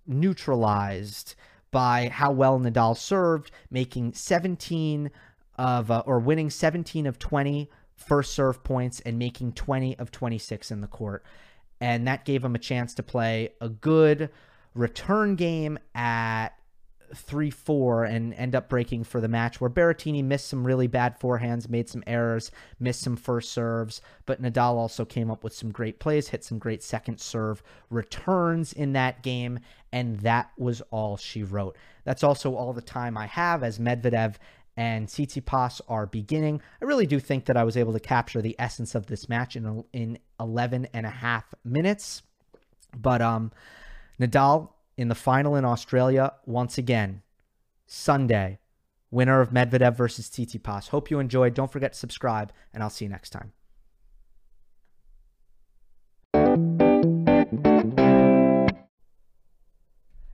neutralized 0.07 1.35
by 1.71 2.09
how 2.09 2.33
well 2.33 2.59
Nadal 2.59 2.97
served, 2.97 3.51
making 3.71 4.15
17 4.15 5.11
of 5.57 5.91
uh, 5.91 6.03
or 6.07 6.19
winning 6.19 6.51
17 6.51 7.07
of 7.07 7.19
20 7.19 7.71
first 7.95 8.33
serve 8.33 8.65
points 8.65 9.01
and 9.01 9.19
making 9.19 9.53
20 9.53 9.99
of 9.99 10.11
26 10.11 10.71
in 10.71 10.81
the 10.81 10.87
court. 10.87 11.25
And 11.81 12.07
that 12.07 12.25
gave 12.25 12.45
him 12.45 12.55
a 12.55 12.59
chance 12.59 12.95
to 12.95 13.03
play 13.03 13.51
a 13.61 13.69
good 13.69 14.31
return 14.75 15.37
game 15.37 15.79
at 15.95 16.51
3 17.15 17.51
4 17.51 18.05
and 18.05 18.35
end 18.35 18.55
up 18.55 18.69
breaking 18.69 19.05
for 19.05 19.21
the 19.21 19.29
match 19.29 19.61
where 19.61 19.71
Berrettini 19.71 20.23
missed 20.23 20.49
some 20.49 20.67
really 20.67 20.87
bad 20.87 21.19
forehands, 21.19 21.69
made 21.69 21.89
some 21.89 22.03
errors, 22.07 22.51
missed 22.79 23.03
some 23.03 23.17
first 23.17 23.53
serves, 23.53 24.01
but 24.27 24.43
Nadal 24.43 24.75
also 24.75 25.05
came 25.05 25.31
up 25.31 25.45
with 25.45 25.55
some 25.55 25.71
great 25.71 25.99
plays, 25.99 26.29
hit 26.29 26.45
some 26.45 26.59
great 26.59 26.83
second 26.83 27.21
serve 27.21 27.63
returns 27.91 28.73
in 28.73 28.93
that 28.93 29.23
game, 29.23 29.59
and 29.93 30.21
that 30.21 30.51
was 30.59 30.81
all 30.91 31.17
she 31.17 31.43
wrote. 31.43 31.77
That's 32.05 32.25
also 32.25 32.55
all 32.55 32.73
the 32.73 32.83
time 32.83 33.17
I 33.17 33.27
have 33.27 33.63
as 33.63 33.79
Medvedev 33.79 34.37
and 34.77 35.09
Tsitsipas 35.09 35.81
are 35.89 36.07
beginning. 36.07 36.63
I 36.81 36.85
really 36.85 37.07
do 37.07 37.21
think 37.21 37.45
that 37.47 37.57
I 37.57 37.65
was 37.65 37.77
able 37.77 37.93
to 37.93 38.01
capture 38.01 38.41
the 38.41 38.57
essence 38.59 38.95
of 38.95 39.07
this 39.07 39.29
match 39.29 39.57
in 39.57 39.85
in 39.93 40.19
11 40.39 40.89
and 40.95 41.07
a 41.07 41.11
half 41.11 41.55
minutes. 41.65 42.23
But 42.97 43.21
um 43.21 43.53
Nadal 44.19 44.71
in 45.01 45.09
the 45.09 45.15
final 45.15 45.57
in 45.57 45.65
Australia 45.65 46.35
once 46.45 46.77
again 46.77 47.23
Sunday. 47.87 48.59
Winner 49.11 49.41
of 49.41 49.49
Medvedev 49.49 49.97
versus 49.97 50.29
Tsitsipas. 50.29 50.89
Hope 50.91 51.11
you 51.11 51.19
enjoyed. 51.19 51.55
Don't 51.55 51.73
forget 51.73 51.95
to 51.95 51.99
subscribe 51.99 52.53
and 52.75 52.83
I'll 52.83 52.91
see 52.91 53.07
you 53.07 53.09
next 53.09 53.31
time. 53.31 53.53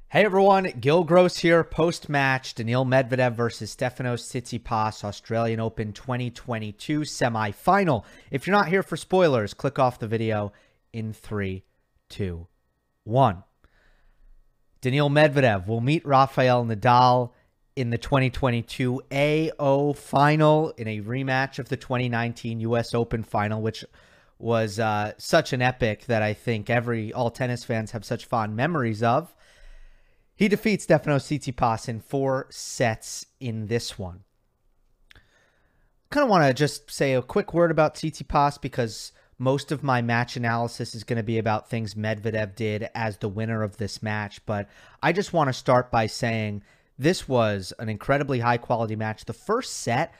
Hey 0.08 0.24
everyone, 0.24 0.64
Gil 0.80 1.04
Gross 1.04 1.38
here. 1.38 1.62
Post 1.62 2.08
match, 2.08 2.54
Daniil 2.56 2.84
Medvedev 2.84 3.36
versus 3.36 3.74
Stefanos 3.74 4.24
Tsitsipas, 4.24 5.04
Australian 5.04 5.60
Open 5.60 5.92
2022 5.92 7.04
semi-final. 7.04 8.04
If 8.32 8.46
you're 8.46 8.56
not 8.56 8.68
here 8.68 8.82
for 8.82 8.96
spoilers, 8.96 9.54
click 9.54 9.78
off 9.78 10.00
the 10.00 10.08
video 10.08 10.52
in 10.92 11.12
three, 11.12 11.62
two, 12.08 12.48
one. 13.04 13.44
Daniil 14.86 15.10
Medvedev 15.10 15.66
will 15.66 15.80
meet 15.80 16.06
Rafael 16.06 16.64
Nadal 16.64 17.32
in 17.74 17.90
the 17.90 17.98
2022 17.98 19.02
AO 19.12 19.92
final 19.94 20.70
in 20.76 20.86
a 20.86 21.00
rematch 21.00 21.58
of 21.58 21.68
the 21.68 21.76
2019 21.76 22.60
US 22.60 22.94
Open 22.94 23.24
final, 23.24 23.60
which 23.60 23.84
was 24.38 24.78
uh, 24.78 25.10
such 25.18 25.52
an 25.52 25.60
epic 25.60 26.06
that 26.06 26.22
I 26.22 26.34
think 26.34 26.70
every 26.70 27.12
all 27.12 27.32
tennis 27.32 27.64
fans 27.64 27.90
have 27.90 28.04
such 28.04 28.26
fond 28.26 28.54
memories 28.54 29.02
of. 29.02 29.34
He 30.36 30.46
defeats 30.46 30.86
Stefanos 30.86 31.26
Tsitsipas 31.26 31.88
in 31.88 31.98
four 31.98 32.46
sets 32.50 33.26
in 33.40 33.66
this 33.66 33.98
one. 33.98 34.20
Kind 36.10 36.22
of 36.22 36.30
want 36.30 36.46
to 36.46 36.54
just 36.54 36.92
say 36.92 37.14
a 37.14 37.22
quick 37.22 37.52
word 37.52 37.72
about 37.72 37.96
Tsitsipas 37.96 38.60
because 38.60 39.10
most 39.38 39.72
of 39.72 39.82
my 39.82 40.02
match 40.02 40.36
analysis 40.36 40.94
is 40.94 41.04
going 41.04 41.18
to 41.18 41.22
be 41.22 41.38
about 41.38 41.68
things 41.68 41.94
Medvedev 41.94 42.54
did 42.54 42.88
as 42.94 43.18
the 43.18 43.28
winner 43.28 43.62
of 43.62 43.76
this 43.76 44.02
match. 44.02 44.44
But 44.46 44.68
I 45.02 45.12
just 45.12 45.32
want 45.32 45.48
to 45.48 45.52
start 45.52 45.90
by 45.90 46.06
saying 46.06 46.62
this 46.98 47.28
was 47.28 47.72
an 47.78 47.88
incredibly 47.88 48.40
high 48.40 48.56
quality 48.56 48.96
match. 48.96 49.24
The 49.24 49.32
first 49.32 49.76
set, 49.76 50.14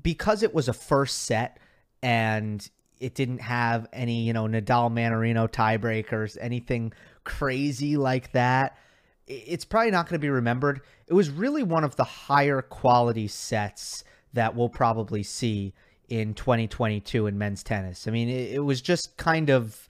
because 0.00 0.42
it 0.42 0.54
was 0.54 0.68
a 0.68 0.72
first 0.72 1.24
set 1.24 1.58
and 2.02 2.68
it 3.00 3.14
didn't 3.14 3.40
have 3.40 3.86
any, 3.92 4.22
you 4.22 4.32
know, 4.32 4.44
Nadal 4.44 4.90
Mannarino 4.90 5.50
tiebreakers, 5.50 6.38
anything 6.40 6.92
crazy 7.24 7.96
like 7.96 8.32
that 8.32 8.78
it's 9.26 9.64
probably 9.64 9.90
not 9.90 10.08
going 10.08 10.20
to 10.20 10.24
be 10.24 10.30
remembered. 10.30 10.82
It 11.08 11.14
was 11.14 11.30
really 11.30 11.62
one 11.62 11.84
of 11.84 11.96
the 11.96 12.04
higher 12.04 12.62
quality 12.62 13.28
sets 13.28 14.04
that 14.32 14.54
we'll 14.54 14.68
probably 14.68 15.22
see 15.22 15.74
in 16.08 16.34
2022 16.34 17.26
in 17.26 17.38
men's 17.38 17.62
tennis. 17.62 18.06
I 18.06 18.10
mean, 18.10 18.28
it, 18.28 18.52
it 18.52 18.60
was 18.60 18.80
just 18.80 19.16
kind 19.16 19.50
of 19.50 19.88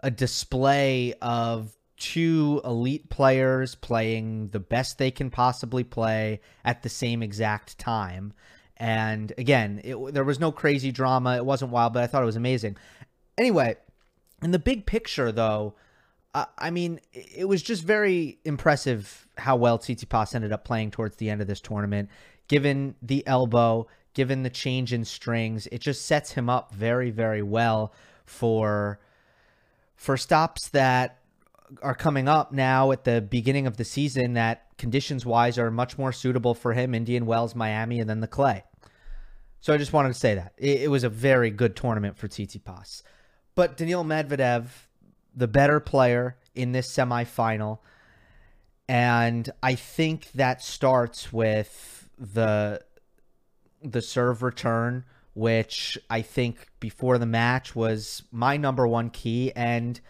a 0.00 0.10
display 0.10 1.14
of 1.22 1.76
two 1.96 2.60
elite 2.64 3.08
players 3.10 3.76
playing 3.76 4.48
the 4.48 4.58
best 4.58 4.98
they 4.98 5.10
can 5.10 5.30
possibly 5.30 5.84
play 5.84 6.40
at 6.64 6.82
the 6.82 6.88
same 6.88 7.22
exact 7.22 7.78
time. 7.78 8.32
And 8.76 9.32
again, 9.38 9.80
it, 9.84 10.12
there 10.12 10.24
was 10.24 10.40
no 10.40 10.50
crazy 10.50 10.90
drama. 10.90 11.36
It 11.36 11.46
wasn't 11.46 11.70
wild, 11.70 11.92
but 11.92 12.02
I 12.02 12.08
thought 12.08 12.22
it 12.22 12.26
was 12.26 12.36
amazing. 12.36 12.76
Anyway, 13.38 13.76
in 14.42 14.50
the 14.50 14.58
big 14.58 14.86
picture, 14.86 15.30
though, 15.30 15.74
I 16.34 16.70
mean, 16.70 16.98
it 17.12 17.46
was 17.46 17.62
just 17.62 17.84
very 17.84 18.38
impressive 18.44 19.28
how 19.36 19.56
well 19.56 19.78
Tsitsipas 19.78 20.34
ended 20.34 20.50
up 20.50 20.64
playing 20.64 20.90
towards 20.90 21.16
the 21.16 21.28
end 21.28 21.42
of 21.42 21.46
this 21.46 21.60
tournament. 21.60 22.08
Given 22.48 22.94
the 23.02 23.24
elbow, 23.26 23.86
given 24.14 24.42
the 24.42 24.50
change 24.50 24.92
in 24.92 25.04
strings, 25.04 25.66
it 25.72 25.80
just 25.80 26.06
sets 26.06 26.32
him 26.32 26.48
up 26.48 26.72
very, 26.72 27.10
very 27.10 27.42
well 27.42 27.92
for 28.24 29.00
for 29.96 30.16
stops 30.16 30.68
that 30.70 31.18
are 31.80 31.94
coming 31.94 32.28
up 32.28 32.52
now 32.52 32.90
at 32.90 33.04
the 33.04 33.20
beginning 33.20 33.66
of 33.66 33.76
the 33.76 33.84
season 33.84 34.34
that 34.34 34.66
conditions 34.76 35.24
wise 35.24 35.58
are 35.58 35.70
much 35.70 35.96
more 35.96 36.12
suitable 36.12 36.54
for 36.54 36.72
him 36.72 36.94
Indian 36.94 37.24
Wells, 37.24 37.54
Miami, 37.54 38.00
and 38.00 38.10
then 38.10 38.20
the 38.20 38.26
clay. 38.26 38.64
So 39.60 39.72
I 39.72 39.76
just 39.76 39.92
wanted 39.92 40.08
to 40.08 40.18
say 40.18 40.34
that. 40.34 40.54
It, 40.58 40.82
it 40.82 40.88
was 40.88 41.04
a 41.04 41.08
very 41.08 41.50
good 41.50 41.76
tournament 41.76 42.18
for 42.18 42.26
Tsitsipas. 42.26 43.02
But 43.54 43.76
Daniil 43.76 44.04
Medvedev, 44.04 44.66
the 45.34 45.46
better 45.46 45.78
player 45.78 46.36
in 46.54 46.72
this 46.72 46.90
semifinal. 46.90 47.78
And 48.88 49.48
I 49.62 49.76
think 49.76 50.32
that 50.32 50.62
starts 50.62 51.32
with 51.32 52.10
the 52.18 52.80
the 53.82 54.02
serve 54.02 54.42
return, 54.42 55.04
which 55.34 55.98
I 56.10 56.22
think 56.22 56.68
before 56.80 57.18
the 57.18 57.26
match 57.26 57.74
was 57.74 58.22
my 58.30 58.56
number 58.56 58.86
one 58.86 59.10
key 59.10 59.52
and 59.54 60.00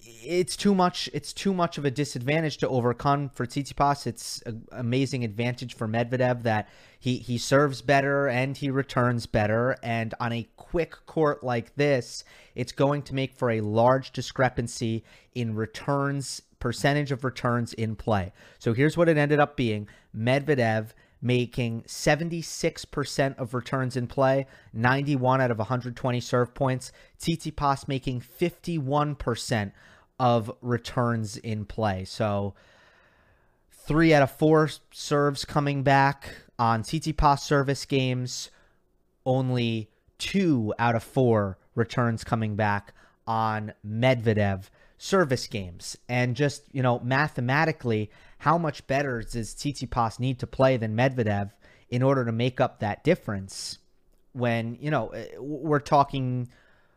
it's 0.00 0.56
too 0.56 0.74
much 0.74 1.10
it's 1.12 1.32
too 1.32 1.52
much 1.52 1.76
of 1.76 1.84
a 1.84 1.90
disadvantage 1.90 2.56
to 2.58 2.68
overcome 2.68 3.28
for 3.30 3.46
Tsitsipas. 3.46 4.06
It's 4.06 4.42
an 4.46 4.66
amazing 4.72 5.24
advantage 5.24 5.74
for 5.74 5.86
Medvedev 5.86 6.42
that 6.44 6.68
he 6.98 7.16
he 7.16 7.36
serves 7.38 7.82
better 7.82 8.26
and 8.26 8.56
he 8.56 8.70
returns 8.70 9.26
better 9.26 9.76
and 9.82 10.14
on 10.20 10.32
a 10.32 10.48
quick 10.56 10.94
court 11.06 11.42
like 11.42 11.74
this, 11.76 12.24
it's 12.54 12.72
going 12.72 13.02
to 13.02 13.14
make 13.14 13.34
for 13.34 13.50
a 13.50 13.60
large 13.60 14.12
discrepancy 14.12 15.04
in 15.34 15.54
returns 15.54 16.42
percentage 16.58 17.12
of 17.12 17.24
returns 17.24 17.72
in 17.74 17.94
play. 17.96 18.32
So 18.58 18.72
here's 18.72 18.96
what 18.96 19.08
it 19.08 19.16
ended 19.16 19.40
up 19.40 19.56
being. 19.56 19.88
Medvedev 20.16 20.90
making 21.20 21.82
76% 21.82 23.38
of 23.38 23.54
returns 23.54 23.96
in 23.96 24.06
play, 24.06 24.46
91 24.72 25.40
out 25.40 25.50
of 25.50 25.58
120 25.58 26.20
serve 26.20 26.54
points. 26.54 26.92
Tsitsipas 27.18 27.88
making 27.88 28.20
51% 28.20 29.72
of 30.18 30.50
returns 30.60 31.36
in 31.36 31.64
play. 31.64 32.04
So 32.04 32.54
three 33.70 34.12
out 34.14 34.22
of 34.22 34.30
four 34.30 34.70
serves 34.90 35.44
coming 35.44 35.82
back 35.82 36.30
on 36.58 36.82
Tsitsipas 36.82 37.40
service 37.40 37.84
games. 37.84 38.50
Only 39.24 39.90
two 40.18 40.74
out 40.78 40.94
of 40.94 41.02
four 41.02 41.58
returns 41.74 42.24
coming 42.24 42.56
back 42.56 42.92
on 43.26 43.72
Medvedev 43.86 44.64
service 44.98 45.46
games. 45.46 45.96
And 46.08 46.34
just, 46.34 46.64
you 46.72 46.82
know, 46.82 46.98
mathematically, 47.00 48.10
how 48.38 48.58
much 48.58 48.86
better 48.86 49.22
does 49.22 49.54
Tsitsipas 49.54 50.18
need 50.20 50.38
to 50.40 50.46
play 50.46 50.76
than 50.76 50.96
Medvedev 50.96 51.50
in 51.90 52.02
order 52.02 52.24
to 52.24 52.32
make 52.32 52.60
up 52.60 52.80
that 52.80 53.02
difference 53.04 53.78
when, 54.32 54.76
you 54.80 54.90
know, 54.90 55.08
eh, 55.08 55.26
we're 55.38 55.80
talking 55.80 56.48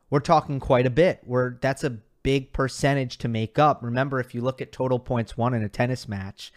we're 0.10 0.20
talking 0.20 0.60
quite 0.60 0.86
a 0.86 0.92
bit. 0.92 1.22
We're 1.26 1.56
that's 1.62 1.84
a 1.84 1.98
big 2.24 2.54
percentage 2.54 3.18
to 3.20 3.28
make 3.28 3.58
up. 3.58 3.82
Remember 3.82 4.20
if 4.20 4.36
you 4.36 4.42
look 4.42 4.62
at 4.62 4.72
total 4.72 5.00
points 5.00 5.38
won 5.38 5.54
in 5.54 5.64
a 5.64 5.70
tennis 5.70 6.08
match, 6.08 6.54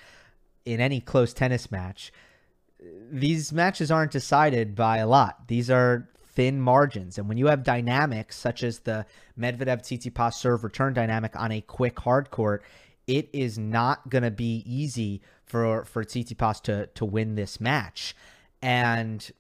in 0.65 0.81
any 0.81 1.01
close 1.01 1.33
tennis 1.33 1.71
match, 1.71 2.13
these 3.11 3.53
matches 3.53 3.91
aren't 3.91 4.13
decided 4.13 4.75
by 4.75 4.99
a 4.99 5.07
lot. 5.07 5.49
These 5.49 5.71
are 5.71 6.09
thin 6.35 6.61
margins. 6.61 7.17
And 7.17 7.29
when 7.29 7.39
you 7.39 7.47
have 7.47 7.63
dynamics 7.63 8.37
such 8.37 8.63
as 8.63 8.81
the 8.81 9.07
Medvedev 9.39 9.83
Tsitsipas 9.83 10.35
serve 10.35 10.65
return 10.65 10.93
dynamic 10.93 11.37
on 11.37 11.53
a 11.53 11.61
quick 11.61 11.99
hard 12.01 12.31
court, 12.31 12.63
it 13.07 13.29
is 13.33 13.59
not 13.59 14.09
going 14.09 14.25
to 14.25 14.31
be 14.31 14.63
easy 14.67 15.21
for 15.45 15.85
for 15.85 16.05
Tsitsipas 16.05 16.63
to 16.63 16.87
to 16.87 17.05
win 17.05 17.35
this 17.35 17.61
match. 17.61 18.15
And 18.63 19.31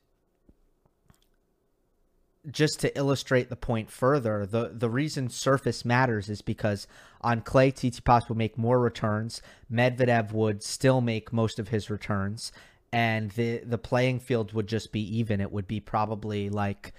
just 2.50 2.78
to 2.80 2.96
illustrate 2.96 3.48
the 3.48 3.56
point 3.56 3.90
further, 3.90 4.44
the 4.46 4.70
the 4.74 4.90
reason 4.90 5.28
surface 5.28 5.84
matters 5.84 6.28
is 6.28 6.42
because 6.42 6.86
on 7.22 7.40
clay, 7.40 7.72
Tsitsipas 7.72 8.28
would 8.28 8.38
make 8.38 8.58
more 8.58 8.78
returns. 8.78 9.40
Medvedev 9.72 10.32
would 10.32 10.62
still 10.62 11.00
make 11.00 11.32
most 11.32 11.58
of 11.58 11.68
his 11.68 11.88
returns, 11.88 12.52
and 12.92 13.30
the 13.30 13.58
the 13.64 13.78
playing 13.78 14.20
field 14.20 14.52
would 14.52 14.66
just 14.66 14.92
be 14.92 15.00
even. 15.18 15.40
It 15.40 15.52
would 15.52 15.66
be 15.66 15.80
probably 15.80 16.50
like 16.50 16.92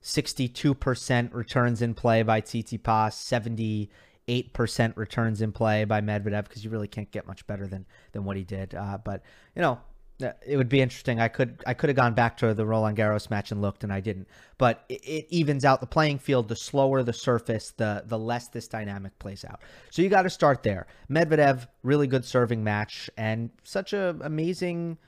sixty 0.00 0.48
two 0.48 0.74
percent 0.74 1.32
returns 1.32 1.80
in 1.80 1.94
play 1.94 2.22
by 2.24 2.40
Tsitsipas, 2.40 3.12
seventy 3.12 3.90
eight 4.28 4.52
percent 4.52 4.96
returns 4.96 5.42
in 5.42 5.52
play 5.52 5.84
by 5.84 6.00
Medvedev 6.00 6.44
because 6.44 6.62
you 6.62 6.70
really 6.70 6.88
can't 6.88 7.10
get 7.10 7.26
much 7.26 7.46
better 7.46 7.66
than 7.66 7.86
than 8.12 8.24
what 8.24 8.36
he 8.36 8.44
did. 8.44 8.74
Uh, 8.74 8.98
but 9.02 9.22
you 9.56 9.62
know, 9.62 9.80
it 10.20 10.56
would 10.56 10.68
be 10.68 10.80
interesting. 10.80 11.20
I 11.20 11.28
could 11.28 11.62
I 11.66 11.74
could 11.74 11.88
have 11.88 11.96
gone 11.96 12.14
back 12.14 12.36
to 12.38 12.52
the 12.52 12.66
Roland 12.66 12.96
Garros 12.96 13.30
match 13.30 13.52
and 13.52 13.62
looked, 13.62 13.84
and 13.84 13.92
I 13.92 14.00
didn't. 14.00 14.28
But 14.58 14.84
it, 14.88 15.00
it, 15.04 15.26
evens 15.30 15.64
out 15.64 15.80
the 15.80 15.86
playing 15.86 16.18
field. 16.18 16.48
The 16.48 16.56
slower 16.56 17.02
the 17.02 17.12
surface, 17.12 17.72
the 17.76 18.02
the 18.06 18.18
less 18.18 18.48
this 18.48 18.68
dynamic 18.68 19.18
plays 19.18 19.44
out. 19.44 19.60
So 19.90 20.02
you 20.02 20.08
got 20.08 20.22
to 20.22 20.30
start 20.30 20.62
there. 20.62 20.86
Medvedev, 21.10 21.66
really 21.82 22.06
good 22.06 22.24
serving 22.24 22.64
match, 22.64 23.08
and 23.16 23.50
such 23.62 23.92
a 23.92 24.16
amazing 24.20 24.98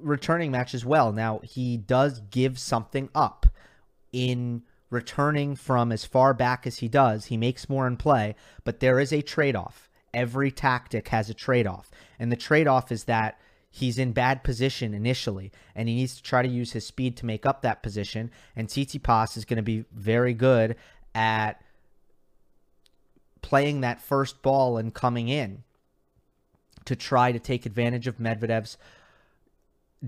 returning 0.00 0.50
match 0.50 0.74
as 0.74 0.84
well. 0.84 1.12
Now 1.12 1.40
he 1.44 1.76
does 1.76 2.20
give 2.30 2.58
something 2.58 3.08
up 3.14 3.46
in 4.12 4.62
returning 4.90 5.54
from 5.54 5.92
as 5.92 6.04
far 6.04 6.32
back 6.34 6.66
as 6.66 6.78
he 6.78 6.88
does. 6.88 7.26
He 7.26 7.36
makes 7.36 7.68
more 7.68 7.86
in 7.86 7.96
play, 7.96 8.34
but 8.64 8.80
there 8.80 8.98
is 9.00 9.12
a 9.12 9.22
trade 9.22 9.56
off. 9.56 9.88
Every 10.14 10.50
tactic 10.50 11.08
has 11.08 11.28
a 11.28 11.34
trade 11.34 11.66
off, 11.66 11.90
and 12.18 12.32
the 12.32 12.36
trade 12.36 12.66
off 12.66 12.90
is 12.90 13.04
that 13.04 13.38
he's 13.70 13.98
in 13.98 14.12
bad 14.12 14.42
position 14.42 14.94
initially, 14.94 15.52
and 15.74 15.88
he 15.88 15.94
needs 15.94 16.16
to 16.16 16.22
try 16.22 16.42
to 16.42 16.48
use 16.48 16.72
his 16.72 16.86
speed 16.86 17.16
to 17.18 17.26
make 17.26 17.44
up 17.44 17.62
that 17.62 17.82
position. 17.82 18.30
And 18.56 18.68
Tsitsipas 18.68 19.36
is 19.36 19.44
going 19.44 19.58
to 19.58 19.62
be 19.62 19.84
very 19.92 20.32
good 20.32 20.76
at 21.14 21.62
playing 23.42 23.82
that 23.82 24.00
first 24.00 24.42
ball 24.42 24.78
and 24.78 24.94
coming 24.94 25.28
in 25.28 25.62
to 26.86 26.96
try 26.96 27.32
to 27.32 27.38
take 27.38 27.66
advantage 27.66 28.06
of 28.06 28.18
Medvedev's 28.18 28.78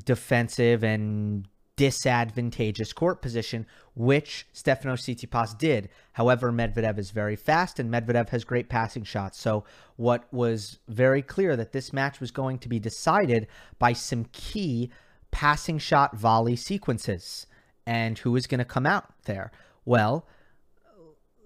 defensive 0.05 0.83
and 0.83 1.47
disadvantageous 1.77 2.93
court 2.93 3.23
position, 3.23 3.67
which 3.95 4.47
Stefanos 4.55 5.03
Tsitsipas 5.03 5.57
did. 5.57 5.89
However, 6.13 6.53
Medvedev 6.53 6.99
is 6.99 7.11
very 7.11 7.37
fast 7.37 7.79
and 7.79 7.91
Medvedev 7.91 8.29
has 8.31 8.45
great 8.45 8.69
passing 8.69 9.05
shots. 9.05 9.41
So, 9.41 9.65
what 9.97 10.33
was 10.33 10.79
very 10.89 11.23
clear 11.23 11.57
that 11.57 11.73
this 11.73 11.93
match 11.93 12.21
was 12.21 12.31
going 12.31 12.59
to 12.59 12.69
be 12.69 12.79
decided 12.79 13.47
by 13.79 13.93
some 13.95 14.27
key 14.33 14.91
passing 15.31 15.79
shot 15.79 16.17
volley 16.17 16.57
sequences. 16.57 17.47
And 17.87 18.19
who 18.19 18.37
is 18.37 18.47
going 18.47 18.59
to 18.59 18.65
come 18.65 18.87
out 18.87 19.13
there? 19.25 19.51
Well, 19.85 20.27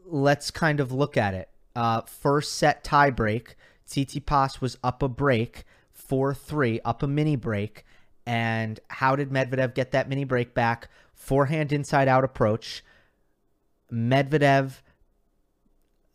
let's 0.04 0.50
kind 0.50 0.80
of 0.80 0.92
look 0.92 1.16
at 1.16 1.34
it. 1.34 1.48
Uh, 1.76 2.02
first 2.02 2.54
set 2.54 2.84
tiebreak, 2.84 3.54
Tsitsipas 3.86 4.60
was 4.60 4.78
up 4.82 5.02
a 5.02 5.08
break, 5.08 5.64
4 5.92 6.34
3, 6.34 6.80
up 6.84 7.02
a 7.02 7.06
mini 7.06 7.36
break 7.36 7.84
and 8.26 8.80
how 8.88 9.16
did 9.16 9.30
Medvedev 9.30 9.74
get 9.74 9.90
that 9.92 10.08
mini 10.08 10.24
break 10.24 10.54
back? 10.54 10.88
Forehand 11.12 11.72
inside 11.72 12.08
out 12.08 12.24
approach. 12.24 12.82
Medvedev 13.92 14.80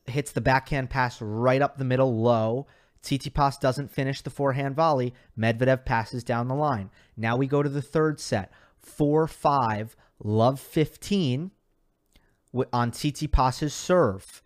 hits 0.06 0.32
the 0.32 0.42
backhand 0.42 0.90
pass 0.90 1.22
right 1.22 1.62
up 1.62 1.78
the 1.78 1.86
middle 1.86 2.22
low. 2.22 2.68
Tsitsipas 3.04 3.60
doesn't 3.60 3.92
finish 3.92 4.22
the 4.22 4.30
forehand 4.30 4.76
volley. 4.76 5.14
Medvedev 5.38 5.86
passes 5.86 6.24
down 6.24 6.48
the 6.48 6.56
line. 6.56 6.90
Now 7.16 7.38
we 7.38 7.48
go 7.48 7.64
to 7.64 7.70
the 7.70 7.82
third 7.82 8.20
set. 8.20 8.52
4 8.78 9.28
5, 9.28 9.96
love 10.24 10.60
15 10.60 11.52
on 12.74 12.92
Tsitsipas's 12.92 13.74
serve. 13.74 14.42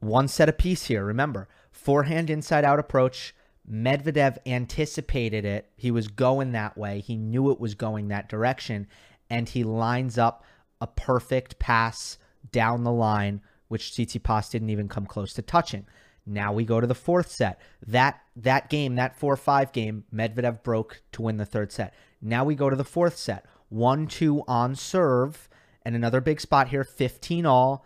One 0.00 0.28
set 0.28 0.48
apiece 0.48 0.86
here. 0.86 1.04
Remember, 1.04 1.48
forehand 1.70 2.30
inside 2.30 2.64
out 2.64 2.78
approach. 2.78 3.34
Medvedev 3.70 4.38
anticipated 4.46 5.44
it. 5.44 5.70
He 5.76 5.90
was 5.90 6.08
going 6.08 6.52
that 6.52 6.76
way. 6.76 7.00
He 7.00 7.16
knew 7.16 7.50
it 7.50 7.60
was 7.60 7.74
going 7.74 8.08
that 8.08 8.28
direction. 8.28 8.86
And 9.30 9.48
he 9.48 9.64
lines 9.64 10.18
up 10.18 10.44
a 10.80 10.86
perfect 10.86 11.58
pass 11.58 12.18
down 12.52 12.84
the 12.84 12.92
line, 12.92 13.40
which 13.68 13.90
Tsitsipas 13.90 14.50
didn't 14.50 14.70
even 14.70 14.88
come 14.88 15.06
close 15.06 15.32
to 15.34 15.42
touching. 15.42 15.86
Now 16.26 16.52
we 16.52 16.64
go 16.64 16.80
to 16.80 16.86
the 16.86 16.94
fourth 16.94 17.30
set. 17.30 17.60
That 17.86 18.20
that 18.36 18.70
game, 18.70 18.96
that 18.96 19.18
4-5 19.18 19.72
game, 19.72 20.04
Medvedev 20.12 20.62
broke 20.62 21.02
to 21.12 21.22
win 21.22 21.36
the 21.36 21.44
third 21.44 21.72
set. 21.72 21.94
Now 22.20 22.44
we 22.44 22.54
go 22.54 22.70
to 22.70 22.76
the 22.76 22.84
fourth 22.84 23.16
set. 23.16 23.46
1-2 23.72 24.44
on 24.46 24.74
serve 24.74 25.48
and 25.82 25.94
another 25.94 26.20
big 26.20 26.40
spot 26.40 26.68
here, 26.68 26.84
15 26.84 27.44
all. 27.44 27.84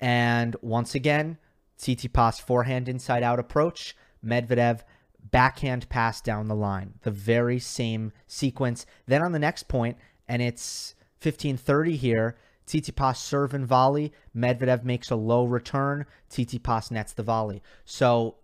And 0.00 0.56
once 0.62 0.94
again, 0.94 1.38
Tsitsipas 1.78 2.40
forehand 2.40 2.88
inside 2.88 3.22
out 3.22 3.38
approach. 3.38 3.96
Medvedev 4.24 4.82
backhand 5.30 5.88
pass 5.88 6.20
down 6.20 6.48
the 6.48 6.54
line. 6.54 6.94
The 7.02 7.10
very 7.10 7.58
same 7.58 8.12
sequence. 8.26 8.86
Then 9.06 9.22
on 9.22 9.32
the 9.32 9.38
next 9.38 9.68
point, 9.68 9.96
and 10.28 10.40
it's 10.40 10.94
15:30 11.20 11.96
here. 11.96 12.36
Tsitsipas 12.66 13.16
serve 13.16 13.52
and 13.52 13.66
volley. 13.66 14.12
Medvedev 14.34 14.84
makes 14.84 15.10
a 15.10 15.16
low 15.16 15.44
return. 15.44 16.06
Tsitsipas 16.30 16.90
nets 16.90 17.12
the 17.12 17.22
volley. 17.22 17.62
So 17.84 18.36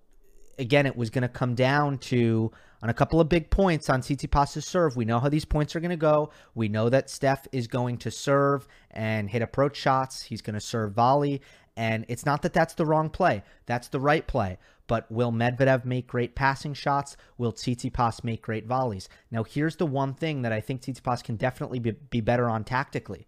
again, 0.58 0.86
it 0.86 0.96
was 0.96 1.10
going 1.10 1.22
to 1.22 1.28
come 1.28 1.54
down 1.54 1.98
to 1.98 2.52
on 2.82 2.90
a 2.90 2.94
couple 2.94 3.20
of 3.20 3.28
big 3.28 3.50
points 3.50 3.90
on 3.90 4.00
Tsitsipas's 4.00 4.66
serve. 4.66 4.96
We 4.96 5.04
know 5.04 5.18
how 5.18 5.28
these 5.28 5.44
points 5.44 5.74
are 5.74 5.80
going 5.80 5.90
to 5.90 5.96
go. 5.96 6.30
We 6.54 6.68
know 6.68 6.88
that 6.88 7.10
Steph 7.10 7.46
is 7.52 7.66
going 7.66 7.98
to 7.98 8.10
serve 8.10 8.66
and 8.90 9.28
hit 9.28 9.42
approach 9.42 9.76
shots. 9.76 10.22
He's 10.22 10.42
going 10.42 10.54
to 10.54 10.60
serve 10.60 10.92
volley. 10.92 11.42
And 11.76 12.04
it's 12.08 12.26
not 12.26 12.42
that 12.42 12.52
that's 12.52 12.74
the 12.74 12.86
wrong 12.86 13.10
play. 13.10 13.42
That's 13.66 13.88
the 13.88 14.00
right 14.00 14.26
play. 14.26 14.58
But 14.86 15.10
will 15.10 15.32
Medvedev 15.32 15.84
make 15.84 16.08
great 16.08 16.34
passing 16.34 16.74
shots? 16.74 17.16
Will 17.38 17.52
Tsitsipas 17.52 18.24
make 18.24 18.42
great 18.42 18.66
volleys? 18.66 19.08
Now, 19.30 19.44
here's 19.44 19.76
the 19.76 19.86
one 19.86 20.14
thing 20.14 20.42
that 20.42 20.52
I 20.52 20.60
think 20.60 20.82
Tsitsipas 20.82 21.22
can 21.22 21.36
definitely 21.36 21.78
be, 21.78 21.92
be 21.92 22.20
better 22.20 22.50
on 22.50 22.64
tactically. 22.64 23.26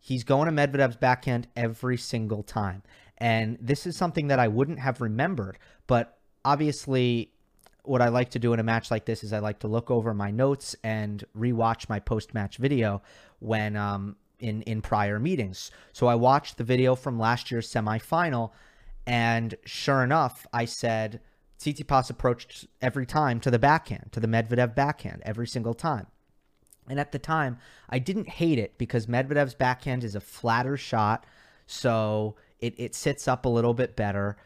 He's 0.00 0.24
going 0.24 0.46
to 0.46 0.52
Medvedev's 0.52 0.96
backhand 0.96 1.48
every 1.56 1.96
single 1.96 2.42
time. 2.42 2.82
And 3.16 3.58
this 3.60 3.86
is 3.86 3.96
something 3.96 4.28
that 4.28 4.38
I 4.38 4.48
wouldn't 4.48 4.80
have 4.80 5.00
remembered. 5.00 5.58
But 5.86 6.18
obviously, 6.44 7.32
what 7.82 8.02
I 8.02 8.08
like 8.08 8.30
to 8.30 8.38
do 8.38 8.52
in 8.52 8.60
a 8.60 8.64
match 8.64 8.90
like 8.90 9.06
this 9.06 9.24
is 9.24 9.32
I 9.32 9.38
like 9.38 9.60
to 9.60 9.68
look 9.68 9.90
over 9.90 10.14
my 10.14 10.30
notes 10.30 10.76
and 10.84 11.24
rewatch 11.36 11.88
my 11.88 12.00
post 12.00 12.34
match 12.34 12.58
video 12.58 13.02
when 13.38 13.76
um, 13.76 14.16
in 14.38 14.62
in 14.62 14.82
prior 14.82 15.18
meetings. 15.18 15.70
So 15.92 16.06
I 16.06 16.14
watched 16.14 16.56
the 16.56 16.64
video 16.64 16.94
from 16.94 17.18
last 17.18 17.50
year's 17.50 17.70
semifinal, 17.70 18.50
and 19.06 19.54
sure 19.64 20.02
enough, 20.02 20.46
I 20.52 20.64
said 20.64 21.20
Tsitsipas 21.58 22.10
approached 22.10 22.66
every 22.80 23.06
time 23.06 23.40
to 23.40 23.50
the 23.50 23.58
backhand, 23.58 24.10
to 24.12 24.20
the 24.20 24.28
Medvedev 24.28 24.74
backhand, 24.74 25.22
every 25.24 25.46
single 25.46 25.74
time. 25.74 26.06
And 26.88 26.98
at 26.98 27.12
the 27.12 27.18
time, 27.18 27.58
I 27.88 27.98
didn't 27.98 28.28
hate 28.28 28.58
it 28.58 28.78
because 28.78 29.06
Medvedev's 29.06 29.54
backhand 29.54 30.04
is 30.04 30.14
a 30.14 30.20
flatter 30.20 30.76
shot, 30.76 31.26
so 31.66 32.36
it, 32.60 32.74
it 32.78 32.94
sits 32.94 33.28
up 33.28 33.44
a 33.44 33.48
little 33.48 33.74
bit 33.74 33.96
better. 33.96 34.36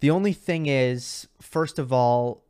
The 0.00 0.10
only 0.10 0.32
thing 0.32 0.66
is, 0.66 1.28
first 1.40 1.78
of 1.78 1.92
all, 1.92 2.42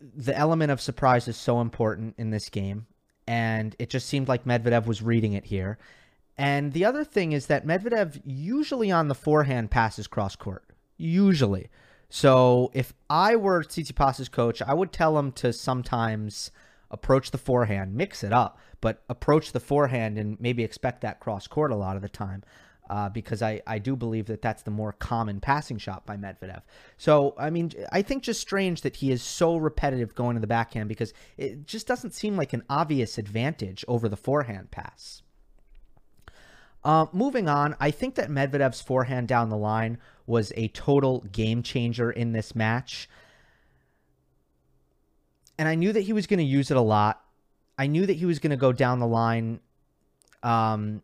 the 0.00 0.36
element 0.36 0.70
of 0.70 0.80
surprise 0.80 1.26
is 1.26 1.36
so 1.36 1.60
important 1.60 2.14
in 2.18 2.30
this 2.30 2.48
game 2.48 2.86
and 3.28 3.76
it 3.78 3.90
just 3.90 4.08
seemed 4.08 4.26
like 4.26 4.46
Medvedev 4.46 4.86
was 4.86 5.02
reading 5.02 5.34
it 5.34 5.44
here. 5.44 5.76
And 6.38 6.72
the 6.72 6.86
other 6.86 7.04
thing 7.04 7.32
is 7.32 7.46
that 7.46 7.66
Medvedev 7.66 8.22
usually 8.24 8.90
on 8.90 9.08
the 9.08 9.14
forehand 9.14 9.70
passes 9.70 10.06
cross 10.06 10.34
court. 10.34 10.64
Usually. 10.96 11.68
So 12.08 12.70
if 12.72 12.94
I 13.10 13.36
were 13.36 13.62
Tsitsipas's 13.62 14.30
coach, 14.30 14.62
I 14.62 14.72
would 14.72 14.92
tell 14.92 15.18
him 15.18 15.32
to 15.32 15.52
sometimes 15.52 16.50
approach 16.90 17.30
the 17.30 17.36
forehand, 17.36 17.94
mix 17.94 18.24
it 18.24 18.32
up, 18.32 18.58
but 18.80 19.02
approach 19.10 19.52
the 19.52 19.60
forehand 19.60 20.16
and 20.16 20.40
maybe 20.40 20.64
expect 20.64 21.02
that 21.02 21.20
cross 21.20 21.46
court 21.46 21.70
a 21.70 21.76
lot 21.76 21.96
of 21.96 22.02
the 22.02 22.08
time. 22.08 22.42
Uh, 22.90 23.08
because 23.08 23.42
I, 23.42 23.60
I 23.66 23.78
do 23.78 23.96
believe 23.96 24.26
that 24.26 24.42
that's 24.42 24.62
the 24.62 24.70
more 24.70 24.92
common 24.92 25.40
passing 25.40 25.78
shot 25.78 26.06
by 26.06 26.16
Medvedev. 26.16 26.62
So, 26.96 27.34
I 27.38 27.50
mean, 27.50 27.72
I 27.92 28.02
think 28.02 28.22
just 28.22 28.40
strange 28.40 28.80
that 28.82 28.96
he 28.96 29.10
is 29.10 29.22
so 29.22 29.56
repetitive 29.56 30.14
going 30.14 30.34
to 30.34 30.40
the 30.40 30.46
backhand 30.46 30.88
because 30.88 31.12
it 31.36 31.66
just 31.66 31.86
doesn't 31.86 32.14
seem 32.14 32.36
like 32.36 32.52
an 32.52 32.62
obvious 32.68 33.18
advantage 33.18 33.84
over 33.88 34.08
the 34.08 34.16
forehand 34.16 34.70
pass. 34.70 35.22
Uh, 36.84 37.06
moving 37.12 37.48
on, 37.48 37.76
I 37.80 37.90
think 37.90 38.14
that 38.14 38.30
Medvedev's 38.30 38.80
forehand 38.80 39.28
down 39.28 39.50
the 39.50 39.56
line 39.56 39.98
was 40.26 40.52
a 40.56 40.68
total 40.68 41.20
game 41.32 41.62
changer 41.62 42.10
in 42.10 42.32
this 42.32 42.54
match. 42.54 43.08
And 45.58 45.68
I 45.68 45.74
knew 45.74 45.92
that 45.92 46.02
he 46.02 46.12
was 46.12 46.26
going 46.26 46.38
to 46.38 46.44
use 46.44 46.70
it 46.70 46.76
a 46.76 46.82
lot. 46.82 47.20
I 47.76 47.86
knew 47.88 48.06
that 48.06 48.14
he 48.14 48.26
was 48.26 48.38
going 48.38 48.50
to 48.50 48.56
go 48.56 48.72
down 48.72 49.00
the 49.00 49.06
line 49.06 49.60
um, 50.42 51.02